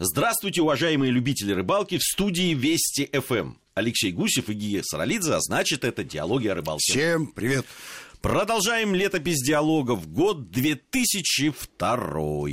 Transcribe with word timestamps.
Здравствуйте, 0.00 0.60
уважаемые 0.60 1.12
любители 1.12 1.52
рыбалки 1.52 1.98
в 1.98 2.02
студии 2.02 2.52
Вести 2.52 3.08
ФМ. 3.12 3.52
Алексей 3.74 4.10
Гусев 4.10 4.48
и 4.48 4.52
Гия 4.52 4.82
Саралидзе, 4.82 5.34
а 5.34 5.40
значит, 5.40 5.84
это 5.84 6.02
«Диалоги 6.02 6.48
о 6.48 6.56
рыбалке». 6.56 6.92
Всем 6.92 7.28
привет! 7.28 7.64
Продолжаем 8.20 8.92
летопись 8.92 9.40
диалогов. 9.40 10.10
Год 10.10 10.50
2002. 10.50 12.48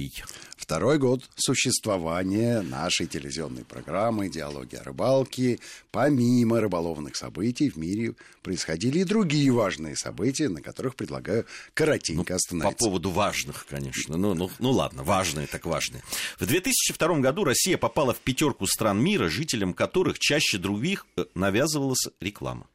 Второй 0.61 0.99
год 0.99 1.27
существования 1.35 2.61
нашей 2.61 3.07
телевизионной 3.07 3.65
программы 3.65 4.29
«Диалоги 4.29 4.76
о 4.76 4.83
рыбалке». 4.83 5.59
Помимо 5.89 6.62
рыболовных 6.62 7.15
событий 7.15 7.71
в 7.71 7.77
мире 7.77 8.13
происходили 8.44 8.99
и 8.99 9.03
другие 9.03 9.51
важные 9.51 9.95
события, 9.95 10.49
на 10.49 10.62
которых 10.62 10.95
предлагаю 10.95 11.47
коротенько 11.73 12.33
ну, 12.33 12.35
остановиться. 12.35 12.77
По 12.77 12.85
поводу 12.85 13.09
важных, 13.09 13.65
конечно. 13.67 14.17
Ну, 14.17 14.35
ну, 14.35 14.51
ну 14.59 14.71
ладно, 14.71 15.03
важные 15.03 15.47
так 15.47 15.65
важные. 15.65 16.03
В 16.39 16.45
2002 16.45 17.20
году 17.20 17.43
Россия 17.43 17.80
попала 17.80 18.13
в 18.13 18.20
пятерку 18.20 18.67
стран 18.67 19.03
мира, 19.03 19.30
жителям 19.30 19.73
которых 19.73 20.20
чаще 20.20 20.59
других 20.59 21.08
э, 21.17 21.25
навязывалась 21.34 22.08
реклама. 22.20 22.67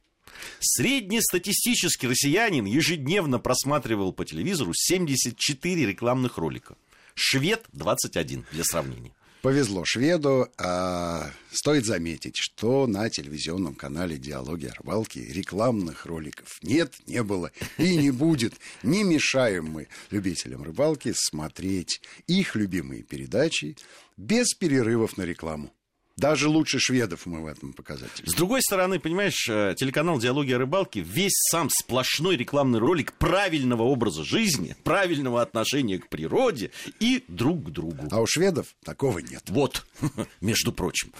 Среднестатистический 0.59 2.07
россиянин 2.07 2.65
ежедневно 2.65 3.39
просматривал 3.39 4.11
по 4.11 4.25
телевизору 4.25 4.73
74 4.75 5.85
рекламных 5.85 6.37
ролика. 6.37 6.75
Швед 7.19 7.65
21 7.73 8.45
для 8.51 8.63
сравнения. 8.63 9.11
Повезло 9.41 9.85
шведу. 9.85 10.47
А, 10.59 11.31
стоит 11.51 11.85
заметить, 11.85 12.35
что 12.37 12.85
на 12.85 13.09
телевизионном 13.09 13.73
канале 13.73 14.17
«Диалоги 14.17 14.67
о 14.67 14.73
рыбалке» 14.75 15.25
рекламных 15.25 16.05
роликов 16.05 16.59
нет, 16.61 16.93
не 17.07 17.23
было 17.23 17.51
и 17.79 17.97
не 17.97 18.11
будет. 18.11 18.53
Не 18.83 19.03
мешаем 19.03 19.65
мы 19.65 19.87
любителям 20.11 20.61
рыбалки 20.61 21.11
смотреть 21.15 22.01
их 22.27 22.55
любимые 22.55 23.01
передачи 23.01 23.77
без 24.15 24.53
перерывов 24.53 25.17
на 25.17 25.23
рекламу. 25.23 25.73
Даже 26.17 26.49
лучше 26.49 26.79
шведов 26.79 27.27
мы 27.27 27.43
в 27.43 27.45
этом 27.45 27.73
показателе. 27.73 28.27
С 28.27 28.33
другой 28.33 28.63
стороны, 28.63 28.99
понимаешь, 28.99 29.47
э, 29.47 29.75
телеканал 29.77 30.17
«Диалоги 30.17 30.51
о 30.51 30.57
рыбалке» 30.57 31.01
весь 31.01 31.35
сам 31.51 31.69
сплошной 31.69 32.35
рекламный 32.37 32.79
ролик 32.79 33.13
правильного 33.13 33.83
образа 33.83 34.23
жизни, 34.23 34.75
правильного 34.83 35.43
отношения 35.43 35.99
к 35.99 36.09
природе 36.09 36.71
и 36.99 37.23
друг 37.27 37.65
к 37.65 37.69
другу. 37.69 38.07
А 38.09 38.19
у 38.19 38.25
шведов 38.25 38.75
такого 38.83 39.19
нет. 39.19 39.43
Вот, 39.49 39.85
между 40.41 40.73
прочим. 40.73 41.13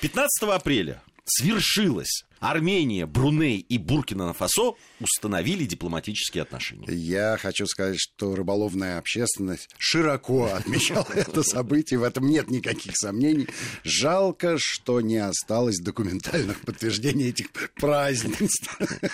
15 0.00 0.42
апреля 0.48 1.00
свершилось. 1.24 2.24
Армения, 2.40 3.04
Бруней 3.04 3.58
и 3.58 3.76
Буркина-Фасо 3.76 4.74
установили 4.98 5.66
дипломатические 5.66 6.42
отношения. 6.42 6.86
Я 6.90 7.36
хочу 7.38 7.66
сказать, 7.66 7.98
что 7.98 8.34
рыболовная 8.34 8.98
общественность 8.98 9.68
широко 9.76 10.46
отмечала 10.46 11.06
это 11.14 11.42
событие, 11.42 12.00
в 12.00 12.02
этом 12.02 12.26
нет 12.26 12.50
никаких 12.50 12.96
сомнений. 12.96 13.46
Жалко, 13.84 14.56
что 14.58 15.02
не 15.02 15.18
осталось 15.18 15.80
документальных 15.80 16.62
подтверждений 16.62 17.28
этих 17.28 17.50
празднеств. 17.74 18.78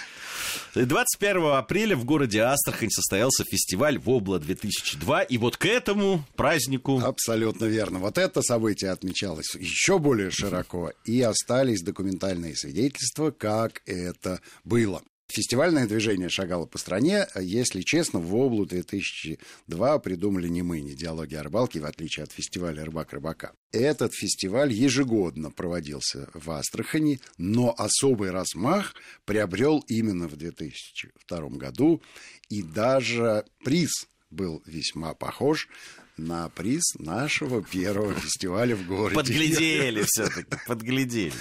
21 0.74 1.52
апреля 1.52 1.96
в 1.96 2.04
городе 2.04 2.40
Астрахань 2.40 2.90
состоялся 2.90 3.44
фестиваль 3.44 3.98
«Вобла-2002», 3.98 5.26
и 5.28 5.38
вот 5.38 5.56
к 5.56 5.66
этому 5.66 6.24
празднику... 6.36 7.00
Абсолютно 7.00 7.66
верно. 7.66 7.98
Вот 7.98 8.18
это 8.18 8.42
событие 8.42 8.90
отмечалось 8.90 9.54
еще 9.54 9.98
более 9.98 10.30
широко, 10.30 10.92
и 11.04 11.20
остались 11.22 11.82
документальные 11.82 12.56
свидетельства, 12.56 13.30
как 13.30 13.82
это 13.86 14.40
было. 14.64 15.02
Фестивальное 15.28 15.86
движение 15.86 16.28
шагало 16.28 16.66
по 16.66 16.78
стране. 16.78 17.26
Если 17.34 17.82
честно, 17.82 18.20
в 18.20 18.34
Облу 18.34 18.64
2002 18.64 19.98
придумали 19.98 20.48
не 20.48 20.62
мы, 20.62 20.80
не 20.80 20.94
диалоги 20.94 21.34
о 21.34 21.42
рыбалке, 21.42 21.80
в 21.80 21.84
отличие 21.84 22.24
от 22.24 22.32
фестиваля 22.32 22.84
«Рыбак 22.84 23.12
рыбака». 23.12 23.52
Этот 23.72 24.14
фестиваль 24.14 24.72
ежегодно 24.72 25.50
проводился 25.50 26.28
в 26.32 26.50
Астрахани, 26.52 27.20
но 27.38 27.74
особый 27.76 28.30
размах 28.30 28.94
приобрел 29.24 29.84
именно 29.88 30.28
в 30.28 30.36
2002 30.36 31.48
году, 31.50 32.00
и 32.48 32.62
даже 32.62 33.44
приз 33.64 34.06
был 34.30 34.62
весьма 34.64 35.14
похож 35.14 35.68
на 36.16 36.48
приз 36.48 36.82
нашего 36.98 37.62
первого 37.62 38.14
фестиваля 38.14 38.74
в 38.74 38.86
городе. 38.86 39.14
Подглядели 39.14 40.04
все-таки, 40.06 40.56
подглядели. 40.66 41.32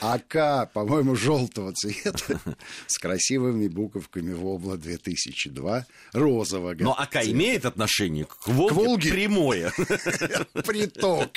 АК, 0.00 0.72
по-моему, 0.72 1.14
желтого 1.14 1.72
цвета, 1.72 2.40
с 2.86 2.98
красивыми 2.98 3.68
буковками 3.68 4.32
«Вобла 4.32 4.76
2002», 4.76 5.84
розового. 6.12 6.74
Но 6.78 6.94
АК 6.98 7.12
цвета. 7.12 7.30
имеет 7.30 7.64
отношение 7.66 8.24
к 8.24 8.46
Волге, 8.46 8.74
к 8.74 8.76
Волге? 8.76 9.10
прямое. 9.10 9.72
Приток. 10.64 11.30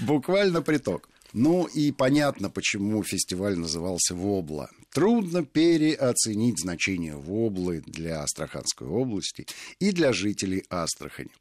Буквально 0.00 0.62
приток. 0.62 1.08
Ну 1.32 1.64
и 1.64 1.90
понятно, 1.90 2.48
почему 2.48 3.02
фестиваль 3.02 3.56
назывался 3.58 4.14
«Вобла». 4.14 4.70
Трудно 4.94 5.44
переоценить 5.44 6.60
значение 6.60 7.16
Воблы 7.16 7.82
для 7.84 8.22
Астраханской 8.22 8.86
области 8.86 9.44
и 9.80 9.90
для 9.90 10.12
жителей 10.12 10.62
Астрахани. 10.70 11.32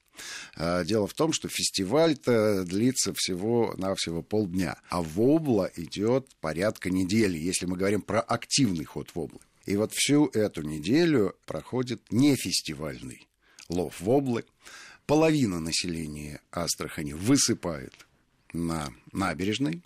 А, 0.56 0.84
дело 0.84 1.06
в 1.06 1.14
том, 1.14 1.34
что 1.34 1.50
фестиваль-то 1.50 2.64
длится 2.64 3.14
всего-навсего 3.16 4.24
полдня, 4.24 4.78
а 4.90 5.04
Вобла 5.04 5.70
идет 5.76 6.28
порядка 6.42 6.90
недели, 6.90 7.38
если 7.38 7.68
мы 7.68 7.78
говорим 7.78 8.02
про 8.02 8.22
активный 8.22 8.86
ход 8.86 9.12
Воблы. 9.14 9.42
И 9.68 9.78
вот 9.78 9.94
всю 9.94 10.30
эту 10.34 10.64
неделю 10.64 11.36
проходит 11.46 12.02
нефестивальный 12.12 13.28
лов 13.70 14.02
Воблы. 14.02 14.46
Половина 15.06 15.60
населения 15.60 16.42
Астрахани 16.52 17.14
высыпает 17.14 17.94
на 18.52 18.92
набережной 19.12 19.84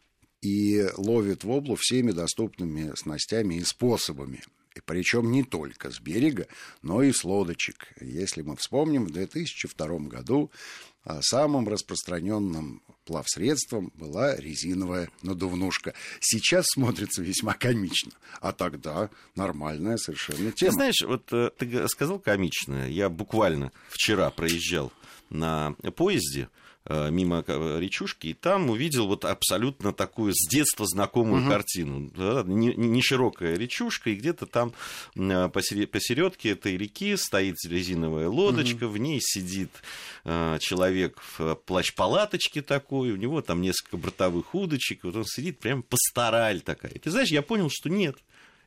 и 0.48 0.88
ловит 0.96 1.44
воблу 1.44 1.76
всеми 1.76 2.12
доступными 2.12 2.94
снастями 2.96 3.56
и 3.56 3.64
способами. 3.64 4.42
И 4.76 4.80
причем 4.86 5.32
не 5.32 5.44
только 5.44 5.92
с 5.92 6.00
берега, 6.00 6.48
но 6.82 7.02
и 7.02 7.12
с 7.12 7.24
лодочек. 7.24 7.88
Если 8.00 8.44
мы 8.44 8.56
вспомним, 8.56 9.06
в 9.06 9.12
2002 9.12 10.00
году 10.08 10.52
а, 11.04 11.20
самым 11.22 11.68
распространенным 11.68 12.82
плавсредством 13.06 13.92
была 13.96 14.36
резиновая 14.36 15.10
надувнушка. 15.22 15.94
Сейчас 16.20 16.66
смотрится 16.68 17.22
весьма 17.24 17.54
комично, 17.54 18.12
а 18.40 18.52
тогда 18.52 19.10
нормальная 19.36 19.98
совершенно 19.98 20.52
тема. 20.52 20.72
Ты 20.72 20.72
знаешь, 20.72 21.02
вот 21.02 21.34
э, 21.34 21.50
ты 21.58 21.88
сказал 21.88 22.20
комичная. 22.20 22.88
Я 22.88 23.10
буквально 23.10 23.72
вчера 23.90 24.30
проезжал 24.30 24.94
на 25.30 25.74
поезде, 25.96 26.50
мимо 26.90 27.44
речушки, 27.48 28.28
и 28.28 28.34
там 28.34 28.70
увидел 28.70 29.08
вот 29.08 29.26
абсолютно 29.26 29.94
такую 29.94 30.34
с 30.34 30.48
детства 30.50 30.86
знакомую 30.86 31.44
угу. 31.44 31.52
картину. 31.52 32.12
Да, 32.16 32.44
не, 32.46 32.74
не 32.76 33.02
широкая 33.02 33.58
речушка, 33.58 34.10
и 34.10 34.16
где-то 34.16 34.46
там 34.46 34.74
э, 35.16 35.50
посередке 35.50 36.52
этой 36.52 36.78
реки 36.78 37.16
стоит 37.18 37.56
резиновая 37.66 38.30
лодочка, 38.30 38.86
угу. 38.86 38.94
в 38.94 38.98
ней 38.98 39.20
сидит 39.22 39.72
э, 40.24 40.58
человек 40.60 41.22
в 41.38 41.56
плащ-палаточке 41.56 42.62
такой, 42.62 43.12
у 43.12 43.16
него 43.18 43.42
там 43.42 43.62
несколько 43.62 43.98
бортовых 43.98 44.54
удочек, 44.56 45.04
вот 45.04 45.16
он 45.16 45.26
сидит 45.26 45.60
прям 45.60 45.84
пастораль 45.84 46.62
такая. 46.62 46.94
Ты 46.94 47.12
знаешь, 47.12 47.30
я 47.30 47.42
понял, 47.42 47.70
что 47.72 47.90
нет 47.90 48.18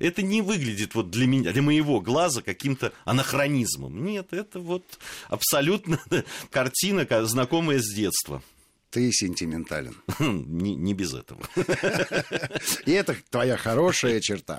это 0.01 0.23
не 0.23 0.43
выглядит 0.43 0.95
вот 0.95 1.11
для 1.11 1.27
меня, 1.27 1.53
для 1.53 1.63
моего 1.63 2.01
глаза 2.01 2.43
каким-то 2.43 2.93
анахронизмом. 3.05 4.05
Нет, 4.05 4.33
это 4.33 4.59
вот 4.59 4.99
абсолютно 5.29 6.01
картина, 6.51 7.07
знакомая 7.27 7.79
с 7.79 7.95
детства. 7.95 8.43
Ты 8.91 9.13
сентиментален. 9.13 9.95
Не, 10.19 10.75
не 10.75 10.95
без 10.95 11.15
этого. 11.15 11.41
И 12.87 12.91
это 12.91 13.17
твоя 13.31 13.57
хорошая 13.57 14.21
черта. 14.21 14.59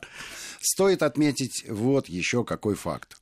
Стоит 0.62 1.04
отметить 1.04 1.66
вот 1.68 2.08
еще 2.08 2.46
какой 2.46 2.76
факт. 2.76 3.18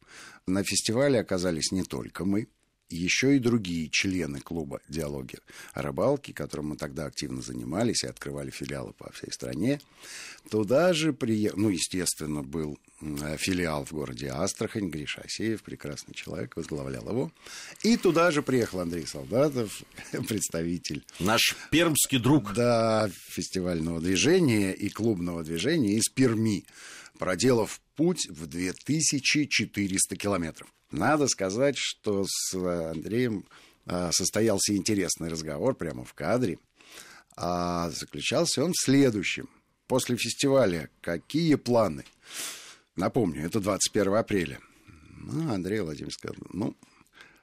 На 0.46 0.64
фестивале 0.64 1.20
оказались 1.20 1.72
не 1.72 1.84
только 1.84 2.26
мы, 2.26 2.48
еще 2.90 3.36
и 3.36 3.40
другие 3.40 3.90
члены 3.90 4.40
клуба 4.40 4.82
«Диалоги 4.88 5.38
о 5.74 5.82
рыбалке», 5.82 6.34
которым 6.34 6.70
мы 6.70 6.78
тогда 6.78 7.06
активно 7.06 7.42
занимались 7.42 8.04
и 8.04 8.08
открывали 8.08 8.50
филиалы 8.50 8.94
по 8.94 9.12
всей 9.12 9.32
стране. 9.32 9.82
Туда 10.50 10.94
же 10.94 11.14
приехал, 11.14 11.60
ну, 11.60 11.70
естественно, 11.70 12.44
был 12.44 12.80
филиал 13.38 13.86
в 13.86 13.94
городе 13.94 14.30
Астрахань, 14.30 14.90
Гриша 14.90 15.22
Асеев, 15.22 15.64
прекрасный 15.64 16.14
человек, 16.14 16.56
возглавлял 16.58 17.08
его. 17.08 17.32
И 17.84 17.96
туда 17.98 18.32
же 18.32 18.42
приехал 18.42 18.82
Андрей 18.82 19.06
Солдатов, 19.06 19.84
представитель... 20.28 21.06
Наш 21.20 21.56
пермский 21.72 22.20
друг. 22.20 22.54
Да, 22.54 23.10
фестивального 23.28 24.02
движения 24.02 24.74
и 24.74 24.90
клубного 24.90 25.44
движения 25.44 25.94
из 25.94 26.10
Перми, 26.10 26.66
проделав 27.20 27.80
путь 27.96 28.28
в 28.30 28.48
2400 28.48 30.16
километров. 30.16 30.74
Надо 30.90 31.28
сказать, 31.28 31.76
что 31.78 32.26
с 32.26 32.56
Андреем 32.56 33.46
а, 33.86 34.12
состоялся 34.12 34.76
интересный 34.76 35.30
разговор 35.30 35.76
прямо 35.76 36.04
в 36.04 36.16
кадре. 36.16 36.58
А 37.36 37.92
заключался 37.92 38.64
он 38.64 38.72
в 38.72 38.82
следующем. 38.82 39.50
После 39.88 40.18
фестиваля 40.18 40.90
какие 41.02 41.54
планы? 41.56 42.06
Напомню, 42.96 43.46
это 43.46 43.60
21 43.60 44.16
апреля. 44.16 44.60
Ну, 45.10 45.54
Андрей 45.54 45.82
Владимирович 45.82 46.16
сказал, 46.16 46.38
ну, 46.52 46.76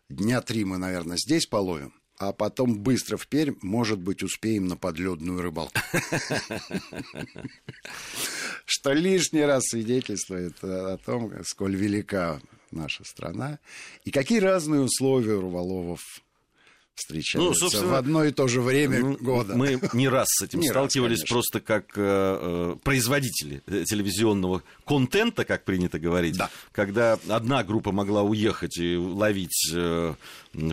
дня 0.08 0.40
три 0.40 0.64
мы, 0.64 0.78
наверное, 0.78 1.19
здесь 1.19 1.46
половим. 1.46 1.93
а 2.19 2.32
потом 2.32 2.78
быстро 2.78 3.19
в 3.19 3.28
Пермь, 3.28 3.56
может 3.61 3.99
быть, 3.99 4.23
успеем 4.23 4.67
на 4.67 4.76
подледную 4.76 5.43
рыбалку. 5.43 5.78
Что 8.66 8.92
лишний 8.92 9.42
раз 9.42 9.62
свидетельствует 9.68 10.62
о 10.62 10.98
том, 10.98 11.32
сколь 11.44 11.76
велика 11.76 12.40
наша 12.72 13.04
страна 13.04 13.58
и 14.04 14.10
какие 14.10 14.40
разные 14.40 14.80
условия 14.80 15.34
у 15.34 15.40
рыболовов 15.42 16.00
встречаются 16.96 17.68
ну, 17.70 17.88
в 17.88 17.94
одно 17.94 18.24
и 18.24 18.32
то 18.32 18.48
же 18.48 18.62
время 18.62 19.00
ну, 19.00 19.16
года. 19.18 19.54
Мы 19.54 19.78
не 19.92 20.08
раз 20.08 20.28
с 20.30 20.42
этим 20.42 20.60
не 20.62 20.68
сталкивались 20.68 21.20
раз, 21.20 21.28
просто 21.28 21.60
как 21.60 21.92
э, 21.96 22.00
э, 22.02 22.76
производители 22.82 23.62
телевизионного 23.84 24.62
контента, 24.86 25.44
как 25.44 25.64
принято 25.64 25.98
говорить, 25.98 26.36
да. 26.36 26.50
когда 26.72 27.18
одна 27.28 27.62
группа 27.64 27.92
могла 27.92 28.22
уехать 28.22 28.78
и 28.78 28.96
ловить 28.96 29.72
э, 29.74 30.14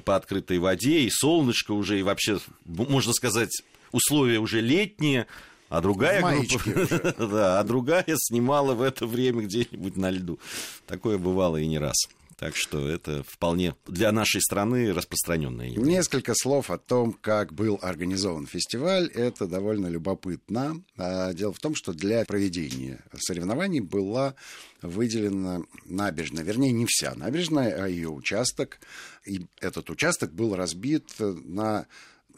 по 0.05 0.15
открытой 0.15 0.59
воде, 0.59 1.01
и 1.01 1.09
солнышко 1.11 1.73
уже, 1.73 1.99
и 1.99 2.03
вообще, 2.03 2.39
можно 2.65 3.11
сказать, 3.13 3.51
условия 3.91 4.39
уже 4.39 4.61
летние, 4.61 5.27
а 5.73 5.81
другая 5.81 6.21
группа, 6.21 7.15
да, 7.17 7.59
а 7.59 7.63
другая 7.63 8.05
снимала 8.15 8.75
в 8.75 8.81
это 8.83 9.07
время 9.07 9.41
где-нибудь 9.41 9.97
на 9.97 10.11
льду. 10.11 10.39
Такое 10.85 11.17
бывало 11.17 11.57
и 11.57 11.65
не 11.65 11.79
раз. 11.79 11.95
Так 12.37 12.55
что 12.55 12.87
это 12.87 13.23
вполне 13.23 13.73
для 13.87 14.11
нашей 14.11 14.39
страны 14.39 14.93
распространенное. 14.93 15.71
Несколько 15.71 16.35
слов 16.35 16.69
о 16.69 16.77
том, 16.77 17.13
как 17.13 17.53
был 17.53 17.79
организован 17.81 18.45
фестиваль. 18.45 19.07
Это 19.15 19.47
довольно 19.47 19.87
любопытно. 19.87 20.83
А, 20.95 21.33
дело 21.33 21.53
в 21.53 21.59
том, 21.59 21.73
что 21.73 21.93
для 21.93 22.23
проведения 22.25 23.03
соревнований 23.17 23.79
была 23.79 24.35
выделена 24.83 25.63
набережная, 25.85 26.43
вернее, 26.43 26.71
не 26.71 26.85
вся 26.87 27.15
набережная, 27.15 27.83
а 27.83 27.87
ее 27.87 28.09
участок. 28.09 28.79
И 29.25 29.47
этот 29.59 29.89
участок 29.89 30.33
был 30.33 30.55
разбит 30.55 31.15
на 31.17 31.87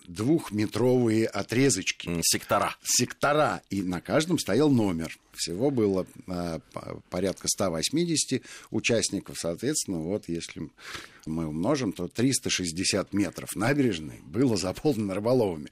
двухметровые 0.08 1.28
отрезочки. 1.28 2.20
Сектора. 2.22 2.76
Сектора. 2.84 3.62
И 3.70 3.82
на 3.82 4.02
каждом 4.02 4.40
стоял 4.40 4.70
номер. 4.70 5.18
Всего 5.34 5.70
было 5.70 6.06
а, 6.28 6.60
порядка 7.10 7.48
180 7.48 8.42
участников. 8.72 9.38
Соответственно, 9.40 10.00
вот 10.00 10.28
если 10.28 10.70
мы 11.26 11.48
умножим, 11.48 11.92
то 11.92 12.08
360 12.08 13.14
метров 13.14 13.56
набережной 13.56 14.22
было 14.24 14.58
заполнено 14.58 15.14
рыболовами. 15.14 15.70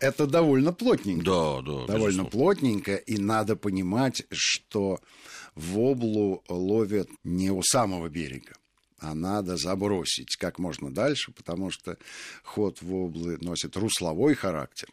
Это 0.00 0.26
довольно 0.26 0.72
плотненько. 0.72 1.24
Да, 1.24 1.56
да. 1.62 1.86
Довольно 1.86 2.22
безусловно. 2.22 2.30
плотненько. 2.30 2.94
И 2.96 3.18
надо 3.18 3.56
понимать, 3.56 4.22
что 4.30 5.00
в 5.54 5.78
облу 5.78 6.44
ловят 6.48 7.08
не 7.24 7.50
у 7.50 7.62
самого 7.62 8.08
берега 8.08 8.52
а 8.98 9.14
надо 9.14 9.56
забросить 9.56 10.36
как 10.36 10.58
можно 10.58 10.92
дальше, 10.92 11.32
потому 11.32 11.70
что 11.70 11.96
ход 12.42 12.82
в 12.82 12.94
облы 12.94 13.38
носит 13.40 13.76
русловой 13.76 14.34
характер. 14.34 14.88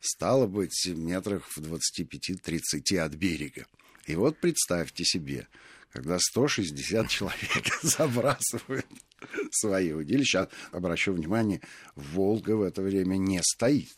Стало 0.00 0.46
быть, 0.46 0.86
метрах 0.86 1.46
в 1.48 1.58
25-30 1.58 2.98
от 2.98 3.14
берега. 3.14 3.66
И 4.06 4.16
вот 4.16 4.38
представьте 4.38 5.04
себе, 5.04 5.48
когда 5.90 6.18
160 6.18 7.08
человек 7.08 7.64
забрасывают 7.82 8.86
свои 9.50 9.92
удилища. 9.92 10.48
Обращу 10.72 11.12
внимание, 11.12 11.60
Волга 11.94 12.56
в 12.56 12.62
это 12.62 12.82
время 12.82 13.16
не 13.16 13.40
стоит 13.42 13.96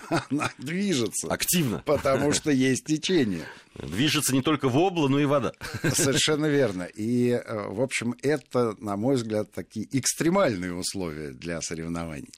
она 0.30 0.50
движется. 0.58 1.28
Активно. 1.28 1.82
Потому 1.84 2.32
что 2.32 2.50
есть 2.50 2.84
течение. 2.84 3.44
Движется 3.74 4.34
не 4.34 4.42
только 4.42 4.68
вобла, 4.68 5.08
но 5.08 5.18
и 5.18 5.24
вода. 5.24 5.52
Совершенно 5.82 6.46
верно. 6.46 6.84
И, 6.84 7.30
э, 7.30 7.68
в 7.68 7.80
общем, 7.80 8.14
это, 8.22 8.76
на 8.78 8.96
мой 8.96 9.16
взгляд, 9.16 9.52
такие 9.52 9.86
экстремальные 9.90 10.74
условия 10.74 11.30
для 11.30 11.60
соревнований. 11.60 12.32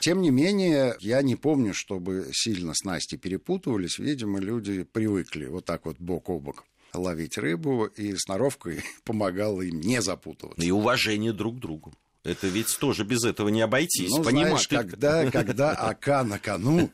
Тем 0.00 0.22
не 0.22 0.30
менее, 0.30 0.96
я 1.00 1.22
не 1.22 1.34
помню, 1.34 1.74
чтобы 1.74 2.28
сильно 2.32 2.72
снасти 2.74 3.16
перепутывались. 3.16 3.98
Видимо, 3.98 4.38
люди 4.38 4.84
привыкли 4.84 5.46
вот 5.46 5.64
так 5.64 5.86
вот 5.86 5.96
бок 5.98 6.28
о 6.30 6.38
бок 6.38 6.64
ловить 6.94 7.36
рыбу, 7.36 7.84
и 7.84 8.14
сноровкой 8.16 8.82
помогала 9.04 9.62
им 9.62 9.80
не 9.80 10.00
запутываться. 10.00 10.64
И 10.64 10.70
уважение 10.70 11.32
друг 11.32 11.56
к 11.56 11.60
другу. 11.60 11.92
Это 12.24 12.46
ведь 12.48 12.78
тоже 12.78 13.04
без 13.04 13.24
этого 13.24 13.48
не 13.48 13.60
обойтись. 13.60 14.10
Ну, 14.10 14.22
понимаешь, 14.22 14.66
знаешь, 14.68 14.90
когда, 14.90 15.30
когда 15.30 15.70
АК 15.72 16.24
на 16.24 16.38
кону, 16.38 16.90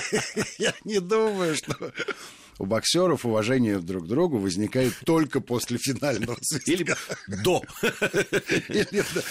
я 0.58 0.74
не 0.84 1.00
думаю, 1.00 1.56
что 1.56 1.92
у 2.58 2.66
боксеров 2.66 3.24
уважение 3.24 3.78
друг 3.78 4.04
к 4.04 4.08
другу 4.08 4.38
возникает 4.38 4.94
только 5.04 5.40
после 5.40 5.78
финального 5.78 6.36
свистка. 6.40 6.72
Или 6.72 7.42
до. 7.42 7.62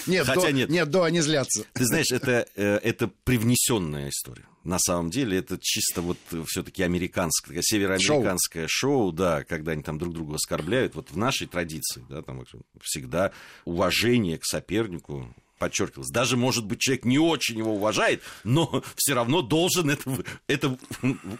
Нет, 0.07 0.25
Хотя 0.25 0.41
до, 0.41 0.51
нет. 0.51 0.69
Нет, 0.69 0.89
до 0.89 1.03
они 1.03 1.21
злятся. 1.21 1.65
Ты 1.73 1.85
знаешь, 1.85 2.11
это, 2.11 2.47
э, 2.55 2.77
это 2.77 3.07
привнесенная 3.23 4.09
история. 4.09 4.45
На 4.63 4.79
самом 4.79 5.11
деле 5.11 5.37
это 5.37 5.59
чисто 5.61 6.01
вот 6.01 6.17
все-таки 6.47 6.81
американское, 6.81 7.61
североамериканское 7.61 8.67
шоу. 8.67 9.03
шоу, 9.03 9.11
да, 9.11 9.43
когда 9.43 9.73
они 9.73 9.83
там 9.83 9.99
друг 9.99 10.13
друга 10.13 10.35
оскорбляют. 10.35 10.95
Вот 10.95 11.11
в 11.11 11.17
нашей 11.17 11.47
традиции, 11.47 12.03
да, 12.09 12.23
там 12.23 12.43
всегда 12.81 13.31
уважение 13.63 14.39
к 14.39 14.45
сопернику 14.45 15.33
подчеркивалось. 15.57 16.09
Даже, 16.09 16.37
может 16.37 16.65
быть, 16.65 16.79
человек 16.79 17.05
не 17.05 17.19
очень 17.19 17.57
его 17.57 17.75
уважает, 17.75 18.21
но 18.43 18.83
все 18.95 19.13
равно 19.13 19.41
должен 19.41 19.89
это, 19.89 20.23
это 20.47 20.77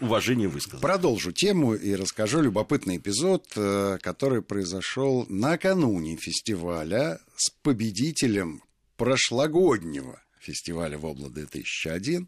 уважение 0.00 0.48
высказать. 0.48 0.80
Продолжу 0.80 1.32
тему 1.32 1.74
и 1.74 1.94
расскажу 1.94 2.40
любопытный 2.40 2.96
эпизод, 2.96 3.46
э, 3.56 3.98
который 4.00 4.42
произошел 4.42 5.26
накануне 5.28 6.16
фестиваля 6.16 7.18
с 7.36 7.50
победителем 7.62 8.62
прошлогоднего 8.96 10.20
фестиваля 10.40 10.96
«Вобла 10.96 11.28
2001», 11.28 12.26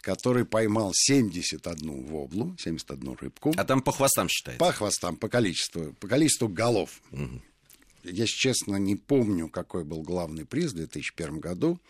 который 0.00 0.44
поймал 0.44 0.92
71 0.94 2.04
воблу, 2.04 2.56
71 2.58 3.16
рыбку. 3.20 3.52
А 3.56 3.64
там 3.64 3.82
по 3.82 3.92
хвостам 3.92 4.28
считается? 4.28 4.64
По 4.64 4.72
хвостам, 4.72 5.16
по 5.16 5.28
количеству, 5.28 5.94
по 5.94 6.06
количеству 6.06 6.48
голов. 6.48 7.02
Угу. 7.10 7.42
Я, 8.06 8.26
честно, 8.26 8.76
не 8.76 8.96
помню, 8.96 9.48
какой 9.48 9.84
был 9.84 10.02
главный 10.02 10.44
приз 10.44 10.72
в 10.72 10.76
2001 10.76 11.40
году, 11.40 11.80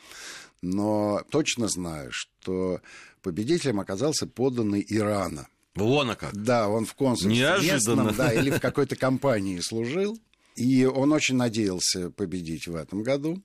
но 0.63 1.23
точно 1.31 1.69
знаю, 1.69 2.11
что 2.13 2.81
победителем 3.23 3.81
оказался 3.81 4.27
поданный 4.27 4.85
Ирана. 4.89 5.49
Вон 5.75 6.15
как. 6.17 6.35
Да, 6.35 6.69
он 6.69 6.87
в 6.87 6.95
консульстве 6.95 7.39
Неожиданно. 7.39 8.03
местном, 8.03 8.17
да, 8.17 8.33
или 8.33 8.51
в 8.51 8.61
какой-то 8.63 8.97
компании 8.97 9.61
служил. 9.61 10.19
И 10.57 10.87
он 10.87 11.13
очень 11.13 11.37
надеялся 11.37 12.11
победить 12.11 12.67
в 12.67 12.75
этом 12.75 13.03
году. 13.03 13.43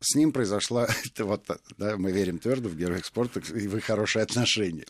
С 0.00 0.14
ним 0.16 0.32
произошла, 0.32 0.88
это 1.04 1.24
вот, 1.24 1.46
да, 1.78 1.96
мы 1.96 2.10
верим 2.10 2.38
твердо 2.38 2.68
в 2.68 2.76
героев 2.76 3.06
спорта 3.06 3.40
и 3.40 3.68
в 3.68 3.76
их 3.76 3.84
хорошие 3.84 4.24
отношения. 4.24 4.86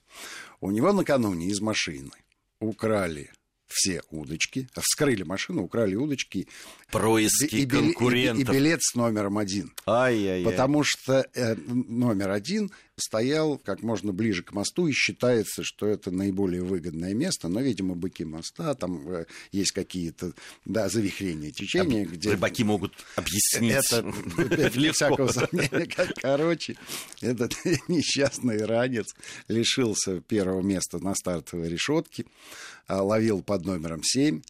У 0.61 0.71
него 0.71 0.93
накануне 0.93 1.47
из 1.49 1.61
машины 1.61 2.11
украли 2.59 3.31
все 3.69 4.03
удочки, 4.11 4.69
вскрыли 4.81 5.23
машину, 5.23 5.65
украли 5.65 5.95
удочки. 5.95 6.49
Происки 6.91 7.57
и, 7.57 7.67
конкурентов. 7.67 8.49
И, 8.49 8.53
и, 8.53 8.57
и 8.57 8.59
билет 8.59 8.83
с 8.83 8.95
номером 8.95 9.39
один. 9.39 9.73
Ай-яй-яй. 9.87 10.45
Потому 10.45 10.85
что 10.85 11.27
э, 11.35 11.57
номер 11.57 12.31
один 12.31 12.71
стоял 12.97 13.59
как 13.59 13.83
можно 13.83 14.13
ближе 14.13 14.43
к 14.43 14.53
мосту, 14.53 14.87
и 14.87 14.93
считается, 14.93 15.63
что 15.65 15.87
это 15.87 16.11
наиболее 16.11 16.63
выгодное 16.63 17.15
место, 17.15 17.49
но, 17.49 17.61
видимо, 17.61 17.95
быки 17.95 18.25
моста, 18.25 18.75
там 18.75 19.09
э, 19.09 19.27
есть 19.53 19.73
какие-то, 19.73 20.33
да, 20.65 20.89
завихрения 20.89 21.51
течения, 21.51 22.05
Об... 22.05 22.13
где... 22.13 22.31
Рыбаки 22.31 22.65
могут 22.65 22.95
объяснить 23.17 23.73
Это, 23.73 24.03
без 24.79 24.95
всякого 24.95 25.29
сомнения, 25.29 25.89
короче, 26.21 26.77
этот 27.21 27.55
несчастный 27.89 28.65
ранец 28.65 29.07
лишился 29.49 30.21
первого 30.21 30.63
места 30.63 30.99
на 30.99 31.15
стартовой 31.15 31.69
решетке, 31.69 32.25
ловил 32.89 33.43
под 33.43 33.65
номером 33.65 34.03
7 34.03 34.43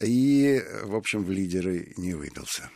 и, 0.00 0.62
в 0.84 0.94
общем, 0.94 1.24
в 1.24 1.30
лидеры 1.30 1.92
не 1.96 2.14
выбился. 2.14 2.70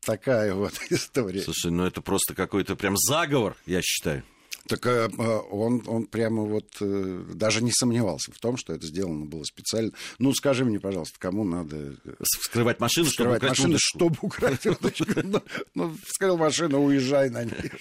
Такая 0.00 0.54
вот 0.54 0.74
история. 0.90 1.42
Слушай, 1.42 1.70
ну 1.70 1.84
это 1.84 2.00
просто 2.00 2.34
какой-то 2.34 2.76
прям 2.76 2.96
заговор, 2.96 3.56
я 3.66 3.82
считаю. 3.82 4.24
Так 4.68 4.86
э, 4.86 5.08
он, 5.08 5.82
он 5.86 6.06
прямо 6.06 6.42
вот 6.42 6.66
э, 6.80 7.24
даже 7.32 7.64
не 7.64 7.72
сомневался 7.72 8.32
в 8.32 8.38
том, 8.38 8.58
что 8.58 8.74
это 8.74 8.86
сделано 8.86 9.24
было 9.24 9.42
специально. 9.44 9.92
Ну, 10.18 10.34
скажи 10.34 10.64
мне, 10.64 10.78
пожалуйста, 10.78 11.18
кому 11.18 11.42
надо... 11.42 11.96
Э, 12.04 12.14
вскрывать 12.20 12.78
машину, 12.78 13.06
вскрывать 13.06 13.38
чтобы 13.38 13.48
машину, 13.50 13.68
удочку. 13.70 13.98
чтобы 13.98 14.16
украсть 14.20 14.66
удочку. 14.66 15.06
Ну, 15.24 15.42
ну, 15.74 15.96
вскрыл 16.04 16.36
машину, 16.36 16.82
уезжай 16.82 17.30
на 17.30 17.44
ней 17.44 17.72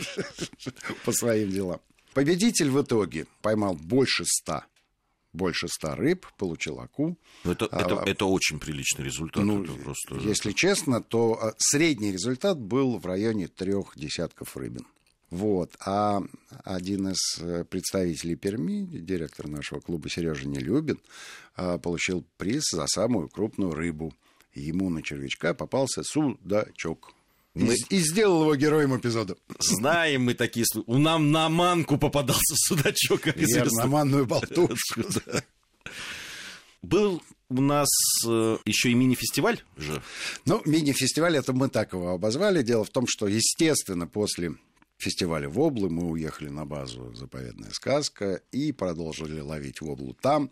по 1.05 1.11
своим 1.11 1.49
делам. 1.49 1.81
Победитель 2.13 2.69
в 2.69 2.81
итоге 2.81 3.27
поймал 3.41 3.73
больше 3.73 4.23
ста 4.25 4.65
больше 5.37 5.67
ста 5.67 5.95
рыб, 5.95 6.25
получил 6.37 6.79
аку. 6.79 7.17
Ну, 7.43 7.51
это, 7.51 7.67
а, 7.67 7.81
это, 7.81 7.95
это 8.05 8.25
очень 8.25 8.59
приличный 8.59 9.05
результат. 9.05 9.43
Ну, 9.43 9.63
просто... 9.63 10.15
Если 10.15 10.51
честно, 10.51 11.01
то 11.01 11.39
а, 11.41 11.53
средний 11.57 12.11
результат 12.11 12.59
был 12.59 12.97
в 12.97 13.05
районе 13.05 13.47
трех 13.47 13.93
десятков 13.95 14.57
рыбин. 14.57 14.85
Вот. 15.29 15.75
А 15.85 16.21
один 16.63 17.09
из 17.09 17.39
э, 17.41 17.65
представителей 17.65 18.35
Перми, 18.35 18.85
директор 18.85 19.47
нашего 19.47 19.81
клуба 19.81 20.09
Сережа 20.09 20.47
Нелюбин, 20.47 20.99
а, 21.55 21.77
получил 21.77 22.25
приз 22.37 22.63
за 22.71 22.87
самую 22.87 23.29
крупную 23.29 23.73
рыбу. 23.73 24.13
Ему 24.53 24.89
на 24.89 25.03
червячка 25.03 25.53
попался 25.53 26.01
судачок. 26.03 27.13
Мы... 27.57 27.75
И, 27.75 27.95
и 27.95 27.99
сделал 27.99 28.43
его 28.43 28.55
героем 28.55 28.95
эпизода. 28.95 29.35
Знаем 29.59 30.23
мы 30.23 30.33
такие 30.33 30.65
случаи. 30.65 30.89
У 30.89 30.97
нам 30.97 31.31
на 31.31 31.49
манку 31.49 31.97
попадался 31.97 32.55
судачок, 32.55 33.21
как 33.21 33.37
известно. 33.37 33.83
на 33.83 33.87
манную 33.87 34.25
болтушку. 34.25 35.01
Был 36.81 37.21
у 37.49 37.61
нас 37.61 37.89
э, 38.25 38.57
еще 38.65 38.91
и 38.91 38.93
мини-фестиваль 38.93 39.63
же. 39.77 40.01
Ну, 40.45 40.61
мини-фестиваль, 40.65 41.37
это 41.37 41.53
мы 41.53 41.69
так 41.69 41.93
его 41.93 42.09
обозвали. 42.09 42.61
Дело 42.61 42.83
в 42.83 42.89
том, 42.89 43.05
что, 43.07 43.27
естественно, 43.27 44.05
после 44.05 44.55
фестиваля 44.97 45.49
«Воблы» 45.49 45.89
мы 45.89 46.09
уехали 46.09 46.49
на 46.49 46.65
базу 46.65 47.13
«Заповедная 47.15 47.71
сказка» 47.71 48.41
и 48.51 48.71
продолжили 48.71 49.39
ловить 49.39 49.81
воблу 49.81 50.13
там. 50.13 50.51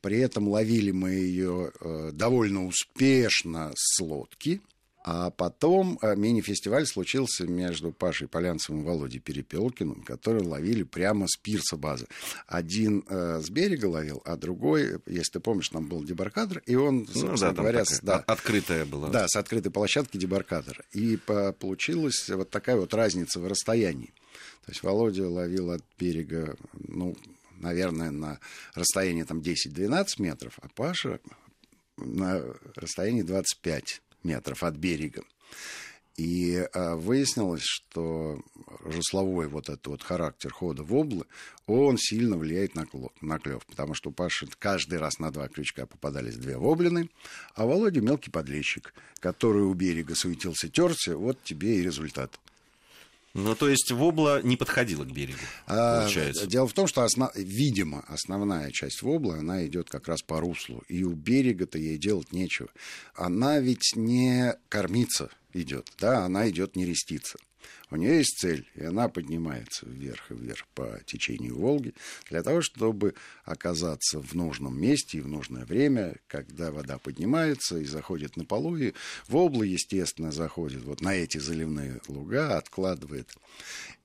При 0.00 0.18
этом 0.18 0.48
ловили 0.48 0.92
мы 0.92 1.10
ее 1.10 1.72
э, 1.80 2.10
довольно 2.12 2.66
успешно 2.66 3.72
с 3.74 4.00
лодки– 4.00 4.60
а 5.08 5.30
потом 5.30 6.00
э, 6.02 6.16
мини-фестиваль 6.16 6.84
случился 6.84 7.46
между 7.46 7.92
Пашей 7.92 8.26
Полянцевым 8.26 8.82
и 8.82 8.84
Володей 8.84 9.20
Перепелкиным, 9.20 10.02
которые 10.02 10.44
ловили 10.44 10.82
прямо 10.82 11.28
с 11.28 11.36
пирса 11.36 11.76
базы. 11.76 12.08
Один 12.48 13.04
э, 13.08 13.40
с 13.40 13.48
берега 13.48 13.86
ловил, 13.86 14.20
а 14.24 14.36
другой, 14.36 15.00
если 15.06 15.34
ты 15.34 15.40
помнишь, 15.40 15.68
там 15.68 15.86
был 15.86 16.02
дебаркадер, 16.02 16.58
и 16.66 16.74
он, 16.74 17.06
ну, 17.14 17.36
да, 17.36 17.52
говоря, 17.52 17.84
с, 17.84 18.00
да, 18.00 18.16
открытая 18.16 18.84
была. 18.84 19.10
Да, 19.10 19.28
с 19.28 19.36
открытой 19.36 19.70
площадки 19.70 20.16
дебаркадера. 20.16 20.82
И 20.90 21.16
по, 21.16 21.52
получилась 21.52 22.28
вот 22.28 22.50
такая 22.50 22.74
вот 22.74 22.92
разница 22.92 23.38
в 23.38 23.46
расстоянии. 23.46 24.12
То 24.64 24.72
есть 24.72 24.82
Володя 24.82 25.28
ловил 25.28 25.70
от 25.70 25.84
берега, 26.00 26.56
ну, 26.72 27.16
наверное, 27.60 28.10
на 28.10 28.40
расстоянии 28.74 29.22
там 29.22 29.38
10-12 29.38 30.06
метров, 30.18 30.58
а 30.60 30.68
Паша 30.74 31.20
на 31.96 32.42
расстоянии 32.74 33.22
25 33.22 34.02
метров 34.22 34.62
от 34.62 34.76
берега. 34.76 35.22
И 36.16 36.66
а, 36.72 36.96
выяснилось, 36.96 37.62
что 37.62 38.40
русловой 38.80 39.48
вот 39.48 39.68
этот 39.68 39.86
вот 39.86 40.02
характер 40.02 40.50
хода 40.50 40.82
воблы, 40.82 41.26
он 41.66 41.98
сильно 41.98 42.38
влияет 42.38 42.74
на, 42.74 42.86
на 43.20 43.38
клев, 43.38 43.66
потому 43.66 43.92
что 43.92 44.10
у 44.10 44.12
Паши 44.12 44.48
каждый 44.58 44.98
раз 44.98 45.18
на 45.18 45.30
два 45.30 45.48
крючка 45.48 45.84
попадались 45.84 46.36
две 46.36 46.56
воблины, 46.56 47.10
а 47.54 47.66
Володя 47.66 48.00
мелкий 48.00 48.30
подлещик, 48.30 48.94
который 49.20 49.62
у 49.62 49.74
берега 49.74 50.14
суетился, 50.14 50.70
терся, 50.70 51.16
вот 51.16 51.42
тебе 51.42 51.78
и 51.78 51.82
результат. 51.82 52.38
Ну, 53.36 53.54
то 53.54 53.68
есть 53.68 53.90
вобла 53.92 54.40
не 54.42 54.56
подходила 54.56 55.04
к 55.04 55.12
берегу, 55.12 55.38
а, 55.66 56.00
получается. 56.00 56.44
А, 56.44 56.46
дело 56.46 56.66
в 56.66 56.72
том, 56.72 56.86
что, 56.86 57.02
основ... 57.02 57.30
видимо, 57.34 58.02
основная 58.08 58.70
часть 58.70 59.02
воблы, 59.02 59.36
она 59.36 59.66
идет 59.66 59.90
как 59.90 60.08
раз 60.08 60.22
по 60.22 60.40
руслу. 60.40 60.82
И 60.88 61.04
у 61.04 61.12
берега-то 61.12 61.78
ей 61.78 61.98
делать 61.98 62.32
нечего. 62.32 62.68
Она 63.14 63.60
ведь 63.60 63.92
не 63.94 64.54
кормиться 64.70 65.28
идет, 65.52 65.92
да, 66.00 66.24
она 66.24 66.48
идет 66.48 66.76
не 66.76 66.86
реститься. 66.86 67.38
У 67.90 67.96
нее 67.96 68.18
есть 68.18 68.38
цель, 68.38 68.68
и 68.74 68.84
она 68.84 69.08
поднимается 69.08 69.86
вверх 69.86 70.30
и 70.30 70.34
вверх 70.34 70.66
по 70.74 71.00
течению 71.06 71.58
Волги 71.58 71.94
для 72.28 72.42
того, 72.42 72.60
чтобы 72.60 73.14
оказаться 73.44 74.20
в 74.20 74.34
нужном 74.34 74.80
месте 74.80 75.18
и 75.18 75.20
в 75.20 75.28
нужное 75.28 75.64
время, 75.64 76.16
когда 76.26 76.72
вода 76.72 76.98
поднимается 76.98 77.78
и 77.78 77.84
заходит 77.84 78.36
на 78.36 78.44
полу. 78.44 78.76
И 78.76 78.92
вобла, 79.28 79.62
естественно, 79.62 80.32
заходит 80.32 80.82
вот 80.84 81.00
на 81.00 81.14
эти 81.14 81.38
заливные 81.38 82.00
луга, 82.08 82.56
откладывает 82.56 83.32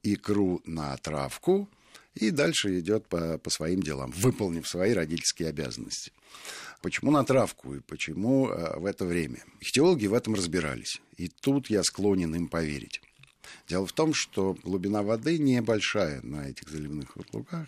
икру 0.04 0.62
на 0.66 0.96
травку, 0.98 1.70
и 2.16 2.30
дальше 2.30 2.80
идет 2.80 3.08
по, 3.08 3.38
по 3.38 3.50
своим 3.50 3.82
делам, 3.82 4.12
выполнив 4.12 4.68
свои 4.68 4.94
родительские 4.94 5.50
обязанности. 5.50 6.12
Почему 6.82 7.12
на 7.12 7.24
травку 7.24 7.76
и 7.76 7.80
почему 7.80 8.50
э, 8.50 8.80
в 8.80 8.86
это 8.86 9.06
время? 9.06 9.44
Ихтиологи 9.60 10.08
в 10.08 10.14
этом 10.14 10.34
разбирались. 10.34 11.00
И 11.16 11.28
тут 11.28 11.70
я 11.70 11.84
склонен 11.84 12.34
им 12.36 12.48
поверить. 12.48 13.02
Дело 13.68 13.86
в 13.86 13.94
том, 13.94 14.14
что 14.14 14.56
глубина 14.64 15.04
воды 15.04 15.38
небольшая 15.38 16.22
на 16.22 16.50
этих 16.50 16.70
заливных 16.70 17.18
лугах, 17.34 17.68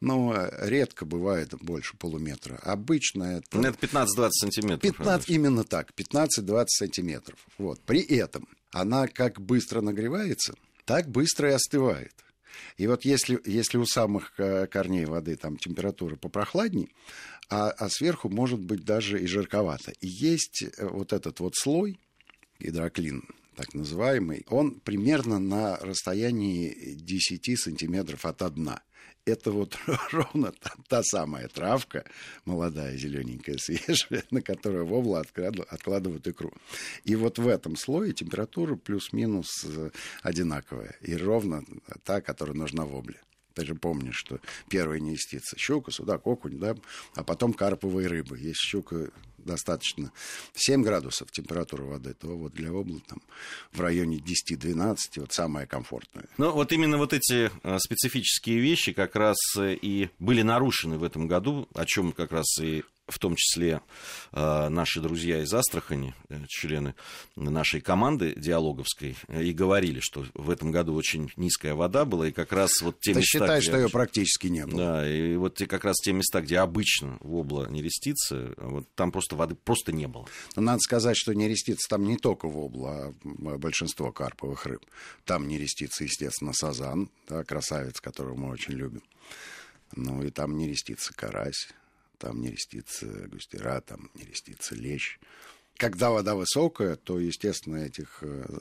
но 0.00 0.48
редко 0.60 1.04
бывает 1.04 1.54
больше 1.60 1.96
полуметра. 1.96 2.56
Обычно 2.62 3.38
это... 3.38 3.58
Ну, 3.58 3.68
это 3.68 3.86
15-20 3.86 4.30
сантиметров. 4.32 4.80
15, 4.80 5.28
именно 5.28 5.64
так, 5.64 5.92
15-20 5.96 6.64
сантиметров. 6.68 7.38
Вот. 7.58 7.80
При 7.80 8.00
этом 8.00 8.48
она 8.70 9.06
как 9.08 9.40
быстро 9.40 9.80
нагревается, 9.80 10.54
так 10.84 11.08
быстро 11.08 11.50
и 11.50 11.54
остывает. 11.54 12.14
И 12.76 12.86
вот 12.86 13.04
если, 13.04 13.40
если 13.44 13.78
у 13.78 13.86
самых 13.86 14.32
э, 14.38 14.66
корней 14.66 15.04
воды 15.04 15.36
там 15.36 15.56
температура 15.56 16.16
попрохладней, 16.16 16.90
а, 17.48 17.70
а 17.70 17.88
сверху 17.88 18.28
может 18.28 18.60
быть 18.60 18.84
даже 18.84 19.20
и 19.20 19.26
жарковато. 19.26 19.92
И 20.00 20.06
есть 20.06 20.62
э, 20.62 20.86
вот 20.86 21.12
этот 21.12 21.40
вот 21.40 21.54
слой, 21.56 21.98
гидроклин, 22.58 23.24
так 23.60 23.74
называемый, 23.74 24.46
он 24.48 24.80
примерно 24.80 25.38
на 25.38 25.76
расстоянии 25.76 26.94
10 26.94 27.60
сантиметров 27.60 28.24
от 28.24 28.54
дна. 28.54 28.82
Это 29.26 29.52
вот 29.52 29.78
ровно 30.12 30.52
та, 30.52 30.72
та 30.88 31.02
самая 31.02 31.46
травка, 31.48 32.06
молодая, 32.46 32.96
зелененькая, 32.96 33.58
свежая, 33.58 34.24
на 34.30 34.40
которую 34.40 34.86
вобла 34.86 35.20
откладывают 35.20 36.26
икру. 36.26 36.54
И 37.04 37.14
вот 37.16 37.38
в 37.38 37.46
этом 37.46 37.76
слое 37.76 38.14
температура 38.14 38.76
плюс-минус 38.76 39.66
э, 39.66 39.90
одинаковая. 40.22 40.96
И 41.02 41.14
ровно 41.14 41.62
та, 42.04 42.22
которая 42.22 42.56
нужна 42.56 42.86
вобле. 42.86 43.20
Ты 43.60 43.66
же 43.66 43.74
помнишь, 43.74 44.16
что 44.16 44.40
первые 44.70 45.02
инвестиции 45.02 45.58
щука, 45.58 45.90
судак, 45.90 46.26
окунь, 46.26 46.58
да, 46.58 46.74
а 47.14 47.22
потом 47.22 47.52
карповые 47.52 48.08
рыбы. 48.08 48.38
Есть 48.38 48.60
щука 48.60 49.10
достаточно 49.44 50.12
7 50.54 50.82
градусов 50.82 51.30
температура 51.30 51.82
воды, 51.82 52.14
то 52.14 52.28
вот 52.28 52.54
для 52.54 52.70
обла 52.70 53.00
там 53.06 53.20
в 53.72 53.80
районе 53.82 54.16
10-12 54.16 54.96
вот 55.16 55.32
самое 55.32 55.66
комфортное. 55.66 56.26
Ну 56.38 56.52
вот 56.52 56.72
именно 56.72 56.96
вот 56.96 57.12
эти 57.12 57.50
э, 57.62 57.78
специфические 57.78 58.60
вещи 58.60 58.92
как 58.92 59.14
раз 59.14 59.36
э, 59.58 59.74
и 59.74 60.08
были 60.18 60.40
нарушены 60.40 60.96
в 60.96 61.04
этом 61.04 61.28
году, 61.28 61.68
о 61.74 61.84
чем 61.84 62.12
как 62.12 62.32
раз 62.32 62.46
и 62.62 62.82
в 63.10 63.18
том 63.18 63.34
числе 63.36 63.80
э, 64.32 64.68
наши 64.68 65.00
друзья 65.00 65.42
из 65.42 65.52
Астрахани, 65.52 66.14
э, 66.28 66.40
члены 66.48 66.94
нашей 67.36 67.80
команды 67.80 68.34
диалоговской, 68.36 69.16
э, 69.28 69.44
и 69.44 69.52
говорили, 69.52 70.00
что 70.00 70.24
в 70.34 70.50
этом 70.50 70.70
году 70.70 70.94
очень 70.94 71.30
низкая 71.36 71.74
вода 71.74 72.04
была, 72.04 72.28
и 72.28 72.32
как 72.32 72.52
раз 72.52 72.80
вот 72.80 73.00
те 73.00 73.12
Ты 73.12 73.20
места... 73.20 73.38
считаешь, 73.38 73.64
что 73.64 73.76
ее 73.76 73.88
практически 73.88 74.46
не 74.46 74.66
было. 74.66 74.78
Да, 74.78 75.08
и 75.08 75.36
вот 75.36 75.60
как 75.68 75.84
раз 75.84 75.96
те 75.96 76.12
места, 76.12 76.40
где 76.40 76.58
обычно 76.58 77.18
вобла 77.20 77.68
нерестится, 77.68 78.54
вот 78.56 78.86
там 78.94 79.12
просто 79.12 79.36
воды 79.36 79.54
просто 79.54 79.92
не 79.92 80.06
было. 80.06 80.26
Но 80.56 80.62
надо 80.62 80.80
сказать, 80.80 81.16
что 81.16 81.34
нерестится 81.34 81.88
там 81.88 82.04
не 82.04 82.16
только 82.16 82.48
вобла, 82.48 83.14
а 83.24 83.58
большинство 83.58 84.12
карповых 84.12 84.66
рыб. 84.66 84.84
Там 85.24 85.48
нерестится, 85.48 86.04
естественно, 86.04 86.52
сазан, 86.52 87.10
да, 87.28 87.44
красавец, 87.44 88.00
которого 88.00 88.36
мы 88.36 88.50
очень 88.50 88.74
любим. 88.74 89.02
Ну 89.96 90.22
и 90.22 90.30
там 90.30 90.56
нерестится 90.56 91.12
карась 91.14 91.68
там 92.20 92.40
не 92.40 92.50
рестится 92.50 93.06
густера, 93.28 93.80
там 93.80 94.10
не 94.14 94.24
рестится 94.24 94.74
лещ. 94.74 95.18
Когда 95.76 96.10
вода 96.10 96.34
высокая, 96.34 96.96
то, 96.96 97.18
естественно, 97.18 97.78
этих 97.78 98.18
э, 98.20 98.58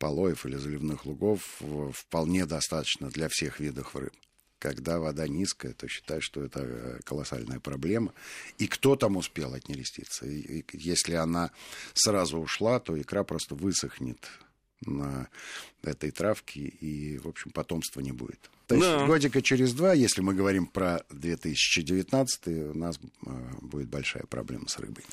полоев 0.00 0.46
или 0.46 0.56
заливных 0.56 1.04
лугов 1.04 1.60
вполне 1.92 2.46
достаточно 2.46 3.10
для 3.10 3.28
всех 3.28 3.60
видов 3.60 3.94
рыб. 3.94 4.14
Когда 4.58 4.98
вода 4.98 5.28
низкая, 5.28 5.74
то 5.74 5.86
считай, 5.86 6.22
что 6.22 6.42
это 6.42 6.60
э, 6.62 7.00
колоссальная 7.04 7.60
проблема. 7.60 8.14
И 8.56 8.66
кто 8.66 8.96
там 8.96 9.16
успел 9.18 9.52
отнереститься? 9.52 10.24
И 10.24 10.64
если 10.72 11.14
она 11.14 11.50
сразу 11.92 12.38
ушла, 12.38 12.80
то 12.80 12.98
икра 12.98 13.24
просто 13.24 13.54
высохнет 13.54 14.26
на 14.80 15.28
этой 15.82 16.10
травке, 16.10 16.60
и, 16.60 17.18
в 17.18 17.28
общем, 17.28 17.50
потомства 17.50 18.00
не 18.00 18.12
будет. 18.12 18.50
То 18.66 18.76
есть 18.76 18.86
да. 18.86 19.06
годика 19.06 19.42
через 19.42 19.74
два, 19.74 19.92
если 19.92 20.22
мы 20.22 20.34
говорим 20.34 20.66
про 20.66 21.04
2019, 21.10 22.46
у 22.46 22.78
нас 22.78 22.98
э, 23.26 23.30
будет 23.60 23.88
большая 23.88 24.24
проблема 24.24 24.68
с 24.68 24.78
рыбой. 24.78 25.04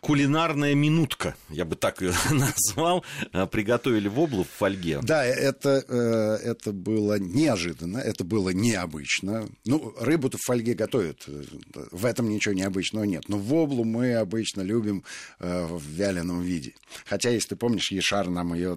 Кулинарная 0.00 0.74
минутка, 0.74 1.34
я 1.48 1.64
бы 1.64 1.76
так 1.76 2.00
ее 2.00 2.12
назвал, 2.30 3.04
э, 3.32 3.46
приготовили 3.46 4.08
в 4.08 4.18
облу 4.18 4.44
в 4.44 4.48
фольге. 4.48 5.00
Да, 5.02 5.24
это, 5.24 5.84
э, 5.86 6.48
это 6.48 6.72
было 6.72 7.18
неожиданно, 7.18 7.98
это 7.98 8.24
было 8.24 8.50
необычно. 8.50 9.48
Ну, 9.64 9.94
рыбу-то 10.00 10.38
в 10.38 10.42
фольге 10.42 10.74
готовят, 10.74 11.24
в 11.26 12.06
этом 12.06 12.28
ничего 12.28 12.54
необычного 12.54 13.04
нет. 13.04 13.28
Но 13.28 13.38
в 13.38 13.52
облу 13.54 13.84
мы 13.84 14.14
обычно 14.14 14.62
любим 14.62 15.04
в 15.38 15.82
вяленом 15.84 16.42
виде. 16.42 16.74
Хотя, 17.06 17.30
если 17.30 17.50
ты 17.50 17.56
помнишь, 17.56 17.90
Ешар 17.90 18.28
нам 18.28 18.54
ее 18.54 18.76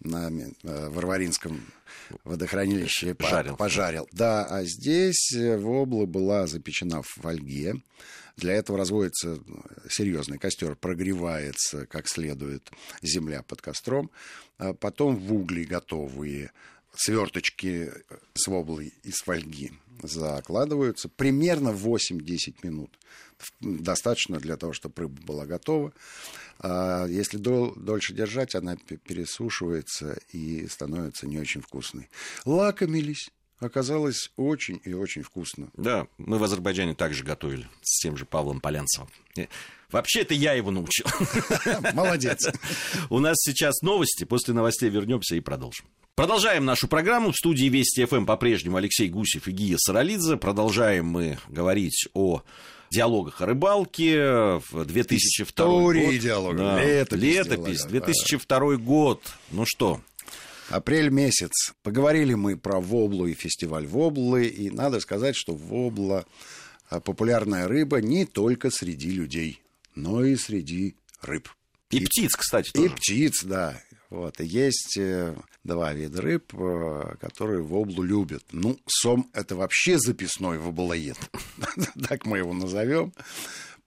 на 0.00 0.30
Варваринском 0.62 1.60
водохранилище 2.24 3.14
пожарил. 3.14 3.56
пожарил. 3.56 4.08
Да, 4.12 4.44
а 4.44 4.64
здесь 4.64 5.32
э, 5.34 5.56
вобла 5.58 6.06
была 6.06 6.46
запечена 6.46 7.02
в 7.02 7.08
фольге. 7.08 7.82
Для 8.36 8.54
этого 8.54 8.78
разводится 8.78 9.40
серьезный 9.88 10.38
костер, 10.38 10.76
прогревается 10.76 11.86
как 11.86 12.08
следует 12.08 12.70
земля 13.02 13.42
под 13.42 13.60
костром. 13.60 14.10
А 14.58 14.74
потом 14.74 15.16
в 15.16 15.34
угли 15.34 15.64
готовые 15.64 16.52
сверточки 16.94 17.90
с 18.34 18.46
воблой 18.46 18.94
из 19.02 19.16
фольги 19.16 19.72
закладываются 20.02 21.08
примерно 21.08 21.70
8-10 21.70 22.54
минут. 22.62 22.96
Достаточно 23.60 24.38
для 24.38 24.56
того, 24.56 24.72
чтобы 24.72 24.94
рыба 25.02 25.22
была 25.22 25.46
готова. 25.46 25.92
А 26.60 27.06
если 27.06 27.36
дол- 27.36 27.74
дольше 27.76 28.12
держать, 28.12 28.54
она 28.54 28.76
пересушивается 28.76 30.18
и 30.32 30.66
становится 30.68 31.26
не 31.26 31.38
очень 31.38 31.60
вкусной. 31.60 32.08
Лакомились. 32.44 33.30
Оказалось 33.60 34.30
очень 34.36 34.80
и 34.84 34.92
очень 34.92 35.22
вкусно. 35.22 35.68
Да, 35.76 36.06
мы 36.16 36.38
в 36.38 36.44
Азербайджане 36.44 36.94
также 36.94 37.24
готовили 37.24 37.66
с 37.82 38.00
тем 38.00 38.16
же 38.16 38.24
Павлом 38.24 38.60
Полянцевым. 38.60 39.08
Вообще, 39.90 40.20
это 40.20 40.34
я 40.34 40.52
его 40.52 40.70
научил. 40.70 41.06
Молодец. 41.94 42.46
У 43.10 43.18
нас 43.18 43.36
сейчас 43.38 43.82
новости. 43.82 44.24
После 44.24 44.54
новостей 44.54 44.90
вернемся 44.90 45.34
и 45.34 45.40
продолжим. 45.40 45.86
Продолжаем 46.14 46.66
нашу 46.66 46.88
программу. 46.88 47.32
В 47.32 47.36
студии 47.36 47.66
Вести 47.66 48.04
ФМ 48.04 48.26
по-прежнему 48.26 48.76
Алексей 48.76 49.08
Гусев 49.08 49.48
и 49.48 49.52
Гия 49.52 49.76
Саралидзе. 49.78 50.36
Продолжаем 50.36 51.06
мы 51.06 51.38
говорить 51.48 52.06
о 52.12 52.42
диалогах 52.90 53.40
о 53.40 53.46
рыбалке 53.46 54.60
в 54.70 54.84
2002 54.84 55.44
Истории 55.66 56.04
год. 56.06 56.18
диалогов. 56.18 56.58
Да. 56.58 56.82
Летопись 56.84 57.22
Летопись. 57.22 57.78
диалогов, 57.86 57.90
2002 57.90 58.76
год. 58.76 59.22
Ну 59.50 59.64
что, 59.66 60.00
Апрель 60.70 61.08
месяц. 61.10 61.72
Поговорили 61.82 62.34
мы 62.34 62.56
про 62.56 62.80
Воблу 62.80 63.26
и 63.26 63.34
фестиваль 63.34 63.86
Воблы. 63.86 64.46
И 64.46 64.70
надо 64.70 65.00
сказать, 65.00 65.34
что 65.36 65.54
Вобла 65.54 66.24
а, 66.90 67.00
популярная 67.00 67.66
рыба 67.68 68.00
не 68.00 68.24
только 68.26 68.70
среди 68.70 69.10
людей, 69.10 69.62
но 69.94 70.24
и 70.24 70.36
среди 70.36 70.96
рыб. 71.22 71.48
и, 71.90 72.00
птиц, 72.04 72.36
кстати, 72.36 72.68
И 72.70 72.72
тоже. 72.72 72.90
птиц, 72.96 73.44
да. 73.44 73.80
Вот. 74.10 74.40
И 74.40 74.44
есть 74.44 74.96
э, 74.96 75.36
два 75.64 75.92
вида 75.92 76.22
рыб, 76.22 76.54
э, 76.54 77.16
которые 77.20 77.62
воблу 77.62 78.02
любят. 78.02 78.44
Ну, 78.52 78.78
сом— 78.86 79.30
это 79.34 79.54
вообще 79.54 79.98
записной 79.98 80.58
воблоед. 80.58 81.18
так 82.08 82.24
мы 82.24 82.38
его 82.38 82.54
назовем. 82.54 83.12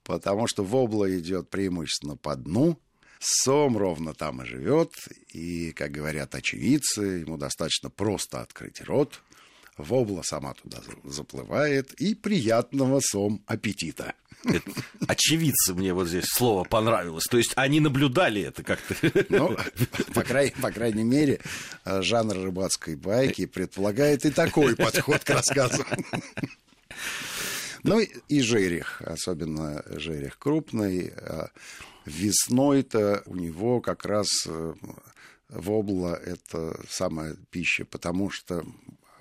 Потому 0.03 0.47
что 0.47 0.63
вобла 0.63 1.11
идет 1.17 1.49
преимущественно 1.49 2.15
по 2.17 2.35
дну, 2.35 2.77
Сом 3.23 3.77
ровно 3.77 4.15
там 4.15 4.41
и 4.41 4.45
живет, 4.45 4.95
и, 5.31 5.73
как 5.73 5.91
говорят 5.91 6.33
очевидцы, 6.33 7.01
ему 7.01 7.37
достаточно 7.37 7.91
просто 7.91 8.41
открыть 8.41 8.81
рот, 8.81 9.21
вобла 9.77 10.21
сама 10.23 10.53
туда 10.53 10.79
заплывает, 11.03 11.93
и 11.93 12.15
приятного 12.15 12.99
сом 13.01 13.43
аппетита. 13.45 14.13
Это, 14.43 14.71
очевидцы 15.07 15.73
мне 15.75 15.93
вот 15.93 16.07
здесь 16.07 16.25
слово 16.25 16.63
понравилось. 16.63 17.25
То 17.29 17.37
есть 17.37 17.53
они 17.55 17.79
наблюдали 17.79 18.41
это 18.41 18.63
как-то. 18.63 18.95
Ну, 19.29 19.55
по, 20.13 20.23
край, 20.23 20.53
по 20.59 20.71
крайней 20.71 21.03
мере, 21.03 21.39
жанр 21.85 22.35
рыбацкой 22.35 22.95
байки 22.95 23.45
предполагает 23.45 24.25
и 24.25 24.31
такой 24.31 24.75
подход 24.75 25.23
к 25.23 25.29
рассказу. 25.29 25.85
Ну 27.83 27.99
и 27.99 28.41
жерех, 28.41 29.01
особенно 29.03 29.83
жерех 29.87 30.37
крупный. 30.39 31.13
Весной-то 32.05 33.21
у 33.27 33.35
него 33.35 33.79
как 33.79 34.05
раз 34.05 34.27
вобла– 35.49 36.15
это 36.25 36.79
самая 36.89 37.35
пища, 37.51 37.85
потому 37.85 38.31
что 38.31 38.65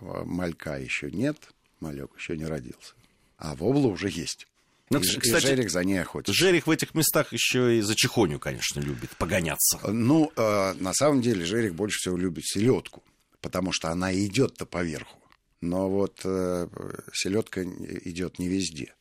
малька 0.01 0.79
еще 0.79 1.11
нет, 1.11 1.37
малек 1.81 2.11
еще 2.17 2.37
не 2.37 2.47
родился, 2.47 2.95
а 3.37 3.55
вобла 3.55 3.89
уже 3.89 4.09
есть. 4.09 4.47
Ну, 4.93 4.99
и, 4.99 5.03
кстати, 5.03 5.45
и 5.45 5.49
жерех 5.49 5.71
за 5.71 5.85
ней 5.85 6.03
охотится. 6.03 6.33
Жерех 6.33 6.67
в 6.67 6.71
этих 6.71 6.95
местах 6.95 7.33
еще 7.33 7.79
и 7.79 7.81
за 7.81 7.95
чехоню, 7.95 8.41
конечно, 8.41 8.81
любит 8.81 9.17
погоняться. 9.17 9.79
Ну, 9.87 10.33
э, 10.35 10.75
на 10.75 10.93
самом 10.95 11.23
деле, 11.23 11.45
жерех 11.45 11.77
больше 11.77 11.99
всего 11.99 12.17
любит 12.17 12.45
селедку, 12.45 13.05
потому 13.41 13.71
что 13.71 13.91
она 13.91 14.13
идет-то 14.13 14.67
поверху. 14.67 15.21
Но 15.61 15.89
вот 15.89 16.21
э, 16.25 16.67
селедка 17.13 17.63
идет 17.63 18.41
не 18.41 18.49
везде. 18.49 18.95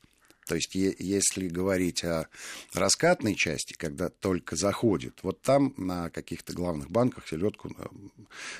То 0.46 0.56
есть, 0.56 0.76
е- 0.76 0.96
если 1.00 1.48
говорить 1.48 2.04
о 2.04 2.28
раскатной 2.74 3.36
части, 3.36 3.74
когда 3.74 4.10
только 4.10 4.56
заходит, 4.56 5.20
вот 5.24 5.42
там 5.42 5.74
на 5.78 6.12
каких-то 6.12 6.54
главных 6.54 6.92
банках 6.92 7.28
селедку 7.28 7.76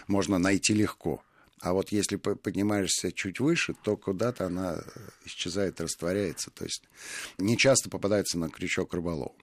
можно 0.08 0.40
найти 0.40 0.74
легко. 0.74 1.24
А 1.62 1.74
вот 1.74 1.92
если 1.92 2.16
поднимаешься 2.16 3.12
чуть 3.12 3.40
выше, 3.40 3.76
то 3.84 3.98
куда-то 3.98 4.46
она 4.46 4.82
исчезает, 5.26 5.82
растворяется. 5.82 6.52
То 6.52 6.64
есть 6.64 6.84
не 7.38 7.58
часто 7.58 7.90
попадается 7.90 8.38
на 8.38 8.50
крючок 8.50 8.94
рыболов. 8.94 9.34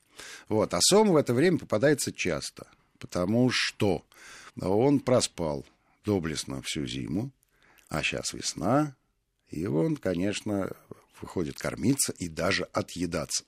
Вот. 0.49 0.73
А 0.73 0.79
сом 0.81 1.11
в 1.11 1.17
это 1.17 1.35
время 1.35 1.59
попадается 1.59 2.13
часто, 2.13 2.67
потому 2.99 3.51
что 3.51 4.05
он 4.61 5.01
проспал 5.01 5.67
доблестно 6.05 6.63
всю 6.63 6.87
зиму, 6.87 7.33
а 7.89 8.03
сейчас 8.03 8.33
весна, 8.33 8.97
и 9.51 9.67
он, 9.67 9.97
конечно, 9.97 10.71
выходит 11.21 11.59
кормиться 11.59 12.13
и 12.13 12.29
даже 12.29 12.65
отъедаться. 12.73 13.45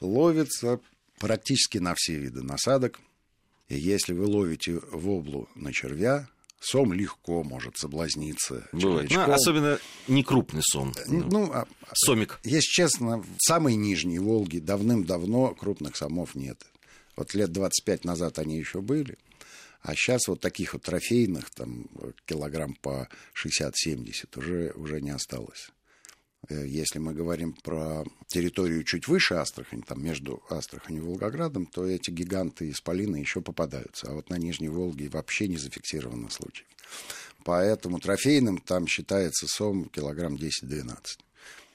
Ловится 0.00 0.80
практически 1.18 1.78
на 1.78 1.94
все 1.96 2.16
виды 2.16 2.42
насадок. 2.42 3.00
И 3.68 3.78
если 3.78 4.12
вы 4.12 4.26
ловите 4.26 4.80
воблу 4.90 5.48
на 5.54 5.72
червя, 5.72 6.28
сом 6.62 6.92
легко 6.92 7.42
может 7.42 7.76
соблазниться 7.76 8.68
Бывает. 8.72 9.10
Ну, 9.10 9.32
особенно 9.32 9.78
не 10.08 10.22
крупный 10.22 10.62
сом. 10.62 10.92
Ну, 11.06 11.50
а, 11.52 11.66
Сомик. 11.92 12.40
Если 12.44 12.68
честно, 12.68 13.18
в 13.18 13.36
самой 13.38 13.74
нижней 13.74 14.18
Волге 14.18 14.60
давным-давно 14.60 15.54
крупных 15.54 15.96
сомов 15.96 16.34
нет. 16.34 16.64
Вот 17.16 17.34
лет 17.34 17.52
25 17.52 18.04
назад 18.04 18.38
они 18.38 18.58
еще 18.58 18.80
были. 18.80 19.18
А 19.82 19.94
сейчас 19.94 20.28
вот 20.28 20.40
таких 20.40 20.74
вот 20.74 20.82
трофейных, 20.82 21.50
там, 21.50 21.86
килограмм 22.24 22.74
по 22.74 23.08
60-70 23.34 24.38
уже, 24.38 24.72
уже 24.76 25.00
не 25.00 25.10
осталось. 25.10 25.70
Если 26.48 26.98
мы 26.98 27.14
говорим 27.14 27.52
про 27.52 28.04
территорию 28.26 28.82
чуть 28.82 29.06
выше 29.06 29.34
Астрахани, 29.34 29.82
там 29.82 30.02
между 30.02 30.42
Астраханью 30.50 31.02
и 31.02 31.06
Волгоградом, 31.06 31.66
то 31.66 31.86
эти 31.86 32.10
гиганты 32.10 32.70
исполины 32.70 33.16
еще 33.16 33.40
попадаются. 33.40 34.08
А 34.08 34.14
вот 34.14 34.28
на 34.28 34.36
Нижней 34.36 34.68
Волге 34.68 35.08
вообще 35.08 35.46
не 35.46 35.56
зафиксировано 35.56 36.30
случаев. 36.30 36.66
Поэтому 37.44 38.00
трофейным 38.00 38.58
там 38.58 38.86
считается 38.86 39.46
сом 39.46 39.88
килограмм 39.88 40.34
10-12. 40.34 41.18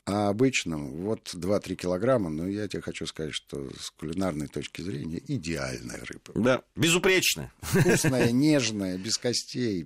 А 0.05 0.29
обычным 0.29 1.01
вот 1.01 1.33
2-3 1.33 1.75
килограмма, 1.75 2.29
но 2.29 2.47
я 2.47 2.69
тебе 2.69 2.81
хочу 2.81 3.05
сказать, 3.05 3.33
что 3.33 3.69
с 3.77 3.89
кулинарной 3.91 4.47
точки 4.47 4.81
зрения 4.81 5.21
идеальная 5.27 5.99
рыба. 6.05 6.31
Да, 6.33 6.61
безупречная. 6.77 7.51
Вкусная, 7.61 8.31
нежная, 8.31 8.97
без 8.97 9.17
костей, 9.17 9.83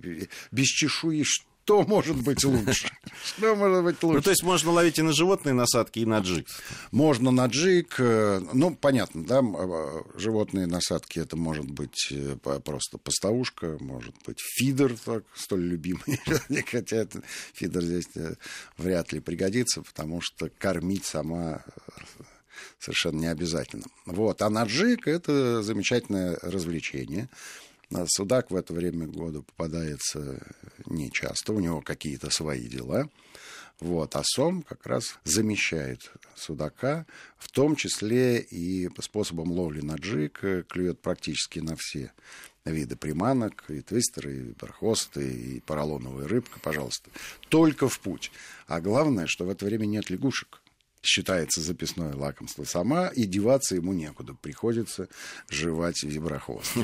без 0.52 0.68
чешуи, 0.68 1.24
что 1.64 1.84
может 1.84 2.18
быть 2.18 2.44
лучше? 2.44 2.92
Что 3.24 3.56
может 3.56 3.84
быть 3.84 4.04
лучше? 4.04 4.18
Ну, 4.18 4.22
то 4.22 4.30
есть 4.30 4.44
можно 4.44 4.72
ловить 4.72 5.00
и 5.00 5.02
на 5.02 5.14
животные 5.14 5.54
насадки, 5.54 6.00
и 6.00 6.06
на 6.06 6.20
джиг. 6.20 6.48
Можно 6.92 7.32
на 7.32 7.46
джиг. 7.46 7.96
Ну, 8.00 8.76
понятно, 8.76 9.24
да, 9.24 9.42
животные 10.16 10.68
насадки 10.68 11.20
это 11.20 11.38
может 11.38 11.70
быть 11.70 12.12
просто 12.64 12.98
поставушка, 12.98 13.78
может 13.80 14.16
быть 14.26 14.40
фидер, 14.40 14.96
так, 14.98 15.24
столь 15.34 15.64
любимый. 15.64 16.20
Хотя 16.72 16.98
это, 16.98 17.22
фидер 17.54 17.84
здесь 17.84 18.08
вряд 18.78 19.14
ли 19.14 19.20
пригодится, 19.20 19.82
потому 19.82 20.20
что 20.22 20.50
кормить 20.50 21.06
сама 21.06 21.64
совершенно 22.80 23.20
не 23.20 23.28
обязательно. 23.28 23.86
Вот. 24.06 24.42
А 24.42 24.50
на 24.50 24.64
джиг 24.64 25.08
это 25.08 25.62
замечательное 25.62 26.38
развлечение. 26.42 27.30
Судак 28.08 28.52
в 28.52 28.56
это 28.56 28.74
время 28.74 29.08
года 29.08 29.42
попадается 29.42 30.42
нечасто, 30.86 31.54
у 31.54 31.60
него 31.60 31.82
какие-то 31.82 32.30
свои 32.30 32.68
дела. 32.68 33.10
Вот. 33.80 34.16
А 34.16 34.22
сом 34.24 34.62
как 34.62 34.86
раз 34.86 35.18
замещает 35.24 36.12
судака, 36.36 37.06
в 37.38 37.50
том 37.52 37.76
числе 37.76 38.40
и 38.40 38.90
способом 39.02 39.52
ловли 39.52 39.82
на 39.82 39.96
джиг, 39.96 40.44
клюет 40.70 41.02
практически 41.02 41.60
на 41.60 41.76
все 41.76 42.14
виды 42.64 42.96
приманок, 42.96 43.66
и 43.70 43.82
твистеры, 43.82 44.38
и 44.38 44.54
бархосты, 44.54 45.28
и 45.28 45.60
поролоновая 45.62 46.28
рыбка, 46.28 46.60
пожалуйста. 46.60 47.10
Только 47.50 47.90
в 47.90 48.00
путь. 48.00 48.32
А 48.68 48.82
главное, 48.82 49.26
что 49.26 49.46
в 49.46 49.50
это 49.50 49.66
время 49.66 49.88
нет 49.88 50.10
лягушек 50.12 50.61
считается 51.02 51.62
записное 51.62 52.14
лакомство 52.16 52.64
сама, 52.64 53.08
и 53.08 53.26
деваться 53.26 53.76
ему 53.76 53.94
некуда. 53.94 54.34
Приходится 54.34 55.08
жевать 55.50 56.04
виброхвост. 56.04 56.72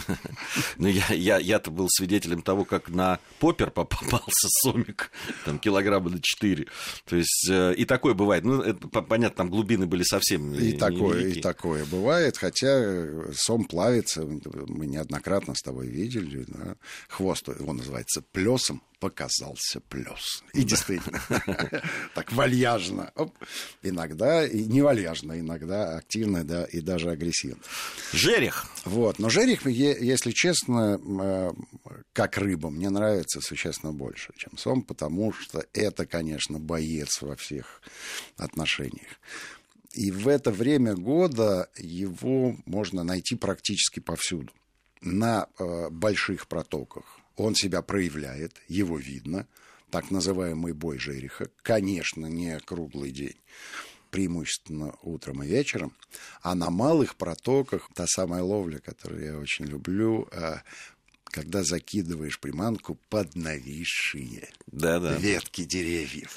Ну, 0.78 0.88
я, 0.88 1.06
я, 1.10 1.38
я-то 1.38 1.72
был 1.72 1.88
свидетелем 1.90 2.42
того, 2.42 2.66
как 2.66 2.90
на 2.90 3.20
поппер 3.40 3.72
попался 3.72 4.48
сомик, 4.62 5.12
там, 5.46 5.60
килограмма 5.60 6.10
на 6.10 6.20
4. 6.22 6.68
То 7.06 7.16
есть, 7.16 7.50
э, 7.50 7.74
и 7.76 7.86
такое 7.86 8.14
бывает. 8.14 8.44
Ну, 8.44 8.62
это, 8.62 8.88
понятно, 8.88 9.38
там 9.38 9.50
глубины 9.50 9.86
были 9.88 10.04
совсем 10.04 10.54
И 10.54 10.74
такое, 10.74 11.28
и 11.28 11.42
такое 11.42 11.86
бывает, 11.86 12.38
хотя 12.38 13.08
сом 13.34 13.66
плавится, 13.66 14.24
мы 14.26 14.86
неоднократно 14.86 15.56
с 15.56 15.62
тобой 15.62 15.88
видели, 15.88 16.46
да? 16.48 16.76
хвост 17.08 17.48
его 17.48 17.74
называется 17.74 18.22
плесом, 18.32 18.82
показался 19.00 19.80
плес. 19.82 20.44
И 20.54 20.64
действительно, 20.64 21.22
так 22.16 22.32
вальяжно. 22.32 23.12
Иногда 23.84 24.46
и 24.46 24.64
не 24.66 24.82
вальяжно, 24.82 25.40
иногда 25.40 25.98
активно, 25.98 26.44
да, 26.44 26.66
и 26.66 26.82
даже 26.82 27.12
агрессивно. 27.12 27.62
Жерех. 28.14 28.68
Вот. 28.86 29.20
Но 29.20 29.30
жерех, 29.30 29.66
если 29.66 30.32
честно, 30.32 31.00
э, 31.22 31.52
как 32.14 32.38
рыба, 32.38 32.70
мне 32.70 32.90
нравится 32.90 33.42
существенно 33.42 33.94
больше, 33.94 34.34
чем 34.38 34.58
сом, 34.58 34.82
потому 34.82 35.32
что 35.34 35.66
это, 35.74 36.06
конечно, 36.06 36.60
боец 36.60 37.22
во 37.22 37.36
всех 37.36 37.82
отношениях. 38.38 39.20
И 39.94 40.12
в 40.12 40.28
это 40.28 40.52
время 40.52 40.96
года 40.96 41.70
его 41.78 42.56
можно 42.66 43.04
найти 43.04 43.36
практически 43.36 44.00
повсюду. 44.00 44.52
На 45.02 45.48
э, 45.60 45.90
больших 45.90 46.48
протоках 46.48 47.20
он 47.38 47.56
себя 47.56 47.82
проявляет, 47.82 48.54
его 48.68 48.98
видно, 48.98 49.48
так 49.90 50.12
называемый 50.12 50.74
бой 50.74 50.98
жереха, 50.98 51.50
конечно, 51.62 52.26
не 52.26 52.60
круглый 52.60 53.12
день, 53.12 53.38
преимущественно 54.10 54.96
утром 55.02 55.44
и 55.44 55.48
вечером, 55.48 55.94
а 56.42 56.56
на 56.56 56.70
малых 56.70 57.16
протоках 57.16 57.90
та 57.94 58.06
самая 58.08 58.44
ловля, 58.44 58.80
которую 58.80 59.24
я 59.24 59.38
очень 59.38 59.66
люблю, 59.66 60.28
а, 60.32 60.62
когда 61.26 61.64
закидываешь 61.64 62.40
приманку 62.40 62.98
под 63.10 63.36
нависшие 63.36 64.50
да, 64.66 65.00
да. 65.00 65.16
ветки 65.16 65.64
деревьев. 65.64 66.36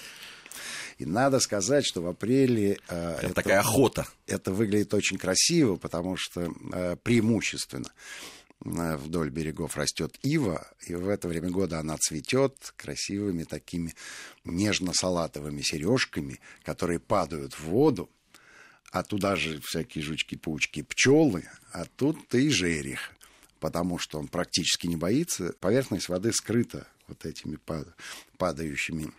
И 0.99 1.07
надо 1.07 1.41
сказать, 1.41 1.87
что 1.87 2.03
в 2.03 2.09
апреле... 2.09 2.79
А, 2.89 3.15
это, 3.17 3.27
это 3.27 3.35
такая 3.35 3.61
охота. 3.61 4.07
Это 4.27 4.53
выглядит 4.53 4.93
очень 4.93 5.17
красиво, 5.17 5.77
потому 5.77 6.17
что 6.19 6.53
э, 6.73 6.97
преимущественно 7.03 7.91
вдоль 8.61 9.31
берегов 9.31 9.77
растет 9.77 10.19
ива, 10.23 10.67
и 10.87 10.95
в 10.95 11.09
это 11.09 11.29
время 11.29 11.51
года 11.51 11.79
она 11.79 11.97
цветет 11.97 12.75
красивыми 12.77 13.45
такими 13.45 13.95
нежно-салатовыми 14.45 15.63
сережками, 15.63 16.41
которые 16.63 17.01
падают 17.01 17.55
в 17.55 17.65
воду, 17.65 18.11
а 18.93 19.03
туда 19.03 19.37
же 19.37 19.61
всякие 19.63 20.05
жучки-паучки, 20.05 20.83
пчелы, 20.83 21.45
а 21.73 21.85
тут 21.85 22.35
и 22.35 22.51
жерех, 22.51 23.13
потому 23.61 23.99
что 23.99 24.19
он 24.19 24.29
практически 24.29 24.87
не 24.87 24.97
боится. 24.97 25.55
Поверхность 25.61 26.09
воды 26.09 26.33
скрыта 26.33 26.87
вот 27.07 27.25
этими 27.25 27.59
падающими 28.37 29.11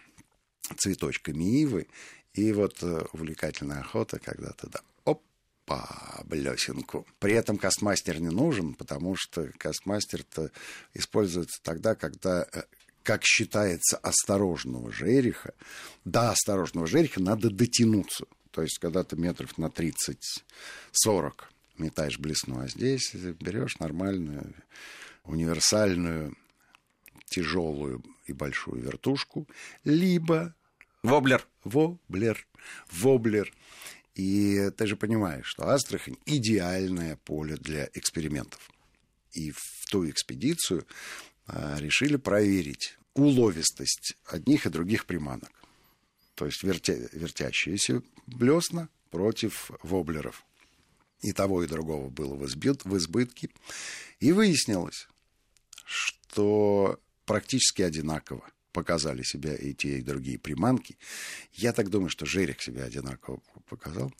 цветочками 0.77 1.61
ивы. 1.61 1.87
И 2.33 2.53
вот 2.53 2.81
э, 2.81 3.05
увлекательная 3.11 3.81
охота, 3.81 4.17
когда 4.17 4.51
то 4.51 4.69
да, 4.69 4.79
по 5.71 6.23
блесенку. 6.25 7.07
При 7.19 7.33
этом 7.33 7.57
кастмастер 7.57 8.19
не 8.19 8.29
нужен, 8.29 8.73
потому 8.73 9.15
что 9.15 9.49
кастмастер-то 9.57 10.51
используется 10.93 11.61
тогда, 11.63 11.95
когда 11.95 12.45
э, 12.51 12.63
как 13.03 13.23
считается, 13.23 13.97
осторожного 13.97 14.91
жереха, 14.91 15.53
до 16.03 16.31
осторожного 16.31 16.87
жереха 16.87 17.21
надо 17.21 17.49
дотянуться. 17.49 18.25
То 18.51 18.63
есть, 18.63 18.79
когда 18.79 19.05
ты 19.05 19.15
метров 19.15 19.57
на 19.57 19.67
30-40 19.67 20.15
метаешь 21.77 22.19
блесну, 22.19 22.59
а 22.59 22.67
здесь 22.67 23.13
берешь 23.13 23.79
нормальную, 23.79 24.53
универсальную, 25.23 26.35
тяжелую 27.27 28.03
и 28.25 28.33
большую 28.33 28.81
вертушку, 28.81 29.47
либо... 29.85 30.53
Воблер. 31.01 31.47
Воблер. 31.63 32.45
Воблер. 32.91 33.53
И 34.15 34.69
ты 34.77 34.87
же 34.87 34.95
понимаешь, 34.95 35.45
что 35.45 35.69
Астрахань– 35.69 36.17
идеальное 36.25 37.15
поле 37.15 37.55
для 37.55 37.89
экспериментов. 37.93 38.69
И 39.31 39.51
в 39.51 39.89
ту 39.89 40.09
экспедицию 40.09 40.85
а, 41.47 41.77
решили 41.79 42.17
проверить 42.17 42.97
уловистость 43.13 44.15
одних 44.25 44.65
и 44.65 44.69
других 44.69 45.05
приманок. 45.05 45.51
То 46.35 46.45
есть 46.45 46.63
вертя, 46.63 46.93
вертящиеся 47.13 48.01
блесна 48.27 48.89
против 49.09 49.71
воблеров. 49.83 50.45
И 51.21 51.33
того, 51.33 51.63
и 51.63 51.67
другого 51.67 52.09
было 52.09 52.35
в, 52.35 52.45
избит, 52.47 52.83
в 52.83 52.97
избытке. 52.97 53.49
И 54.19 54.31
выяснилось, 54.31 55.07
что 55.85 56.99
практически 57.25 57.83
одинаково 57.83 58.49
показали 58.71 59.23
себя 59.23 59.55
и 59.55 59.73
те, 59.73 59.99
и 59.99 60.01
другие 60.01 60.39
приманки. 60.39 60.97
Я 61.53 61.73
так 61.73 61.89
думаю, 61.89 62.09
что 62.09 62.25
Жерех 62.25 62.61
себя 62.61 62.85
одинаково 62.85 63.41
показал, 63.67 64.13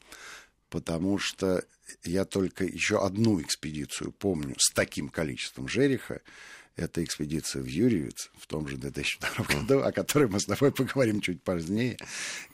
потому 0.68 1.18
что 1.18 1.64
я 2.04 2.24
только 2.24 2.64
еще 2.64 3.04
одну 3.04 3.40
экспедицию 3.40 4.12
помню 4.12 4.54
с 4.58 4.72
таким 4.72 5.08
количеством 5.08 5.68
Жереха 5.68 6.20
это 6.76 7.04
экспедиция 7.04 7.62
в 7.62 7.66
Юрьевец 7.66 8.30
в 8.36 8.46
том 8.46 8.66
же 8.66 8.76
2002 8.76 9.44
году, 9.44 9.80
о 9.80 9.92
которой 9.92 10.28
мы 10.28 10.40
с 10.40 10.44
тобой 10.44 10.72
поговорим 10.72 11.20
чуть 11.20 11.42
позднее, 11.42 11.96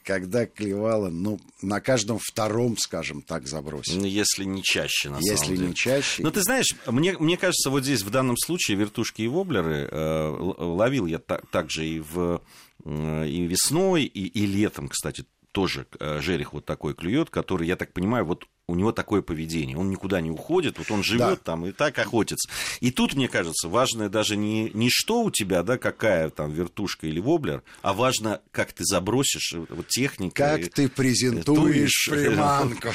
когда 0.05 0.47
клевало, 0.47 1.09
ну, 1.09 1.41
на 1.63 1.81
каждом 1.81 2.19
втором, 2.19 2.77
скажем 2.79 3.23
так, 3.23 3.47
забросе. 3.47 3.95
Ну, 3.95 4.05
если 4.05 4.45
не 4.45 4.63
чаще, 4.63 5.11
на 5.11 5.19
если 5.19 5.35
самом 5.35 5.49
деле. 5.49 5.53
Если 5.55 5.69
не 5.69 5.75
чаще. 5.75 6.23
Но 6.23 6.31
ты 6.31 6.43
знаешь, 6.43 6.75
мне, 6.87 7.17
мне 7.19 7.37
кажется, 7.37 7.71
вот 7.71 7.85
здесь 7.85 8.03
в 8.03 8.11
данном 8.11 8.37
случае 8.37 8.77
вертушки 8.77 9.23
и 9.23 9.29
воблеры 9.29 9.89
э, 9.91 10.29
ловил 10.59 11.07
я 11.07 11.19
так, 11.19 11.49
так 11.51 11.71
же 11.71 11.87
и, 11.87 12.01
в, 12.01 12.43
э, 12.85 13.29
и 13.29 13.47
весной, 13.47 14.05
и, 14.05 14.27
и 14.27 14.47
летом, 14.47 14.89
кстати, 14.89 15.25
тоже 15.53 15.87
э, 15.99 16.21
жерех 16.21 16.53
вот 16.53 16.65
такой 16.65 16.95
клюет, 16.95 17.31
который, 17.31 17.67
я 17.67 17.77
так 17.77 17.93
понимаю, 17.93 18.25
вот 18.25 18.47
у 18.69 18.75
него 18.75 18.93
такое 18.93 19.23
поведение. 19.23 19.79
Он 19.79 19.89
никуда 19.89 20.21
не 20.21 20.31
уходит, 20.31 20.79
вот 20.79 20.91
он 20.91 21.03
живет 21.03 21.21
да. 21.21 21.37
там 21.37 21.67
и 21.67 21.73
так 21.73 21.99
охотится. 21.99 22.49
И 22.81 22.91
тут, 22.91 23.15
мне 23.15 23.27
кажется, 23.27 23.69
важное 23.69 24.11
даже 24.11 24.37
не, 24.37 24.71
не 24.75 24.91
что 24.91 25.23
у 25.23 25.31
тебя, 25.31 25.63
да, 25.63 25.79
какая 25.79 26.29
там 26.29 26.53
вертушка 26.53 27.07
или 27.07 27.19
воблер, 27.19 27.63
а 27.81 27.95
важно, 27.95 28.43
как 28.53 28.75
ты 28.75 28.85
забросишь 28.85 29.55
э, 29.55 29.65
вот 29.71 29.89
техника. 29.89 30.57
Как 30.57 30.61
и, 30.61 30.69
ты 30.69 30.89
презентуешь 30.91 32.09
приманку. 32.11 32.91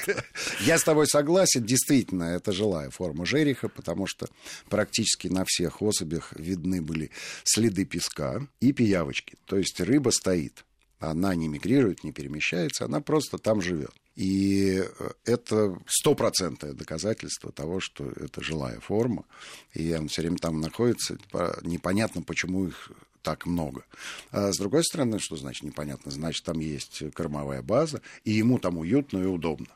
Я 0.60 0.78
с 0.78 0.84
тобой 0.84 1.06
согласен, 1.06 1.64
действительно, 1.64 2.24
это 2.24 2.52
жилая 2.52 2.88
форма 2.88 3.26
жереха, 3.26 3.68
потому 3.68 4.06
что 4.06 4.26
практически 4.70 5.28
на 5.28 5.44
всех 5.46 5.82
особях 5.82 6.32
видны 6.36 6.80
были 6.80 7.10
следы 7.44 7.84
песка 7.84 8.40
и 8.60 8.72
пиявочки. 8.72 9.36
То 9.46 9.58
есть 9.58 9.78
рыба 9.80 10.10
стоит 10.10 10.64
она 11.00 11.34
не 11.34 11.48
мигрирует, 11.48 12.04
не 12.04 12.12
перемещается, 12.12 12.84
она 12.84 13.00
просто 13.00 13.38
там 13.38 13.62
живет. 13.62 13.92
И 14.16 14.82
э, 14.82 15.10
это 15.24 15.78
стопроцентное 15.86 16.72
доказательство 16.72 17.52
того, 17.52 17.80
что 17.80 18.10
это 18.10 18.42
жилая 18.42 18.80
форма, 18.80 19.24
и 19.72 19.94
он 19.94 20.08
все 20.08 20.22
время 20.22 20.36
там 20.36 20.60
находится. 20.60 21.16
Непонятно, 21.62 22.22
почему 22.22 22.66
их 22.66 22.90
так 23.22 23.46
много. 23.46 23.84
А 24.30 24.52
с 24.52 24.58
другой 24.58 24.84
стороны, 24.84 25.18
что 25.18 25.36
значит 25.36 25.62
непонятно? 25.62 26.10
Значит, 26.10 26.44
там 26.44 26.58
есть 26.58 27.02
кормовая 27.12 27.62
база, 27.62 28.02
и 28.24 28.32
ему 28.32 28.58
там 28.58 28.78
уютно 28.78 29.18
и 29.18 29.26
удобно. 29.26 29.68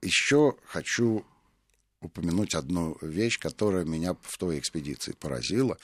Еще 0.00 0.54
хочу 0.64 1.24
упомянуть 2.00 2.54
одну 2.54 2.96
вещь, 3.02 3.38
которая 3.38 3.84
меня 3.84 4.16
в 4.22 4.38
той 4.38 4.58
экспедиции 4.58 5.12
поразила, 5.12 5.78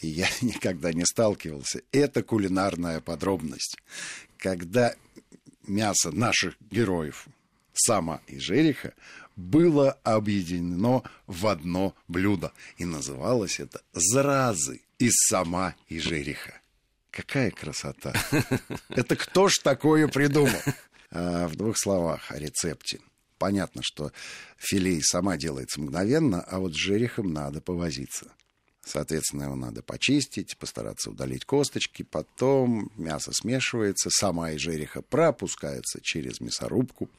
и 0.00 0.08
я 0.08 0.28
никогда 0.40 0.92
не 0.92 1.04
сталкивался. 1.04 1.82
Это 1.92 2.22
кулинарная 2.22 3.00
подробность. 3.00 3.76
Когда 4.38 4.94
мясо 5.66 6.10
наших 6.10 6.56
героев, 6.70 7.26
Сама 7.72 8.20
и 8.26 8.38
Жериха, 8.38 8.94
было 9.36 9.98
объединено 10.02 11.02
в 11.26 11.46
одно 11.46 11.94
блюдо. 12.08 12.52
И 12.78 12.84
называлось 12.84 13.60
это 13.60 13.82
«Заразы 13.92 14.80
из 14.98 15.12
Сама 15.28 15.74
и 15.88 15.98
Жериха». 15.98 16.54
Какая 17.10 17.50
красота! 17.50 18.12
Это 18.90 19.16
кто 19.16 19.48
ж 19.48 19.58
такое 19.62 20.06
придумал? 20.06 20.60
А, 21.10 21.48
в 21.48 21.56
двух 21.56 21.78
словах 21.78 22.30
о 22.30 22.38
рецепте 22.38 23.00
понятно, 23.38 23.82
что 23.84 24.12
филей 24.56 25.02
сама 25.02 25.36
делается 25.36 25.80
мгновенно, 25.80 26.40
а 26.42 26.58
вот 26.58 26.74
с 26.74 26.76
жерехом 26.76 27.32
надо 27.32 27.60
повозиться. 27.60 28.26
Соответственно, 28.86 29.42
его 29.42 29.56
надо 29.56 29.82
почистить, 29.82 30.56
постараться 30.58 31.10
удалить 31.10 31.44
косточки. 31.44 32.04
Потом 32.04 32.92
мясо 32.96 33.32
смешивается, 33.32 34.10
сама 34.10 34.52
из 34.52 34.60
жереха 34.60 35.02
пропускается 35.02 35.98
через 36.00 36.40
мясорубку. 36.40 37.10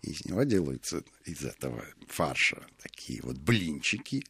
И 0.00 0.12
из 0.12 0.24
него 0.24 0.44
делаются 0.44 1.04
из 1.26 1.44
этого 1.44 1.84
фарша 2.08 2.66
такие 2.82 3.20
вот 3.22 3.36
блинчики. 3.36 4.24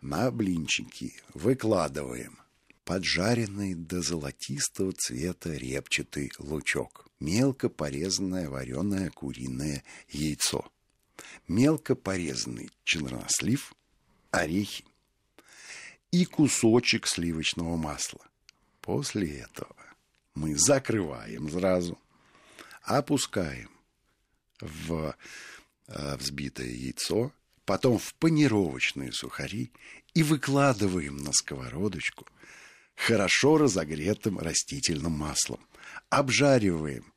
На 0.00 0.30
блинчики 0.30 1.12
выкладываем 1.34 2.38
поджаренный 2.86 3.74
до 3.74 4.00
золотистого 4.00 4.92
цвета 4.92 5.52
репчатый 5.52 6.32
лучок, 6.38 7.08
мелко 7.20 7.68
порезанное 7.68 8.48
вареное 8.48 9.10
куриное 9.10 9.84
яйцо, 10.08 10.64
мелко 11.46 11.94
порезанный 11.94 12.70
чернослив, 12.84 13.74
орехи 14.30 14.86
и 16.10 16.24
кусочек 16.24 17.06
сливочного 17.06 17.76
масла. 17.76 18.24
После 18.80 19.40
этого 19.40 19.74
мы 20.34 20.56
закрываем 20.56 21.50
сразу, 21.50 21.98
опускаем 22.82 23.70
в 24.60 25.16
э, 25.88 26.16
взбитое 26.16 26.68
яйцо, 26.68 27.32
потом 27.64 27.98
в 27.98 28.14
панировочные 28.14 29.12
сухари 29.12 29.72
и 30.14 30.22
выкладываем 30.22 31.16
на 31.16 31.32
сковородочку 31.32 32.26
хорошо 32.94 33.58
разогретым 33.58 34.38
растительным 34.38 35.12
маслом. 35.12 35.60
Обжариваем 36.08 37.12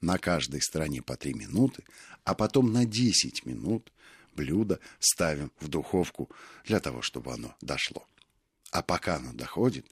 на 0.00 0.18
каждой 0.18 0.60
стороне 0.62 1.02
по 1.02 1.16
3 1.16 1.34
минуты, 1.34 1.84
а 2.24 2.34
потом 2.34 2.72
на 2.72 2.84
10 2.84 3.46
минут 3.46 3.92
блюдо 4.38 4.78
ставим 5.00 5.50
в 5.60 5.68
духовку 5.68 6.30
для 6.64 6.78
того, 6.78 7.02
чтобы 7.02 7.32
оно 7.32 7.56
дошло. 7.60 8.06
А 8.70 8.82
пока 8.82 9.16
оно 9.16 9.32
доходит, 9.32 9.84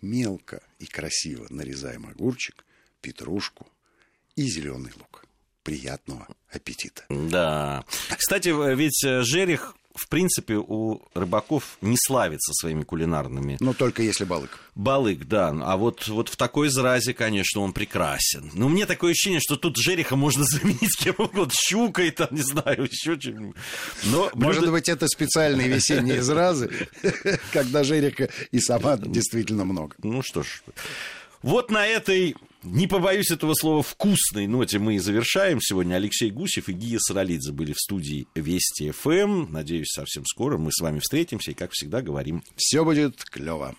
мелко 0.00 0.62
и 0.78 0.86
красиво 0.86 1.46
нарезаем 1.50 2.06
огурчик, 2.06 2.64
петрушку 3.02 3.66
и 4.36 4.42
зеленый 4.46 4.92
лук. 4.96 5.26
Приятного 5.62 6.26
аппетита. 6.50 7.04
Да. 7.08 7.84
Кстати, 8.16 8.48
ведь 8.74 9.04
э, 9.04 9.22
жерех 9.22 9.76
в 9.94 10.08
принципе, 10.08 10.56
у 10.56 11.02
рыбаков 11.14 11.78
не 11.80 11.96
славится 11.98 12.52
своими 12.52 12.82
кулинарными. 12.82 13.56
Но 13.60 13.72
только 13.72 14.02
если 14.02 14.24
балык. 14.24 14.58
Балык, 14.74 15.24
да. 15.26 15.54
А 15.62 15.76
вот, 15.76 16.08
вот 16.08 16.28
в 16.28 16.36
такой 16.36 16.68
заразе, 16.68 17.14
конечно, 17.14 17.60
он 17.60 17.72
прекрасен. 17.72 18.50
Но 18.54 18.68
мне 18.68 18.86
такое 18.86 19.12
ощущение, 19.12 19.40
что 19.40 19.56
тут 19.56 19.76
жереха 19.76 20.16
можно 20.16 20.44
заменить 20.48 20.96
кем 20.98 21.14
угодно. 21.18 21.52
Щукой, 21.54 22.10
там, 22.10 22.28
не 22.32 22.42
знаю, 22.42 22.88
еще 22.90 23.16
чем-нибудь. 23.18 23.56
Но 24.04 24.30
Может 24.34 24.62
блюдо... 24.62 24.72
быть, 24.72 24.88
это 24.88 25.06
специальные 25.06 25.68
весенние 25.68 26.22
зразы, 26.22 26.88
когда 27.52 27.84
жереха 27.84 28.28
и 28.50 28.58
сама 28.58 28.96
действительно 28.96 29.64
много. 29.64 29.94
Ну 30.02 30.22
что 30.22 30.42
ж. 30.42 30.62
Вот 31.44 31.70
на 31.70 31.86
этой 31.86 32.34
не 32.62 32.86
побоюсь 32.86 33.30
этого 33.30 33.52
слова, 33.52 33.82
вкусной 33.82 34.46
ноте 34.46 34.78
мы 34.78 34.94
и 34.94 34.98
завершаем. 34.98 35.60
Сегодня 35.60 35.96
Алексей 35.96 36.30
Гусев 36.30 36.70
и 36.70 36.72
Гия 36.72 36.98
Саралидзе 36.98 37.52
были 37.52 37.74
в 37.74 37.78
студии 37.78 38.26
Вести 38.34 38.90
ФМ. 38.92 39.52
Надеюсь, 39.52 39.92
совсем 39.92 40.24
скоро 40.24 40.56
мы 40.56 40.72
с 40.72 40.80
вами 40.80 41.00
встретимся 41.00 41.50
и, 41.50 41.54
как 41.54 41.72
всегда, 41.72 42.00
говорим... 42.00 42.42
Все 42.56 42.82
будет 42.82 43.22
клево. 43.24 43.74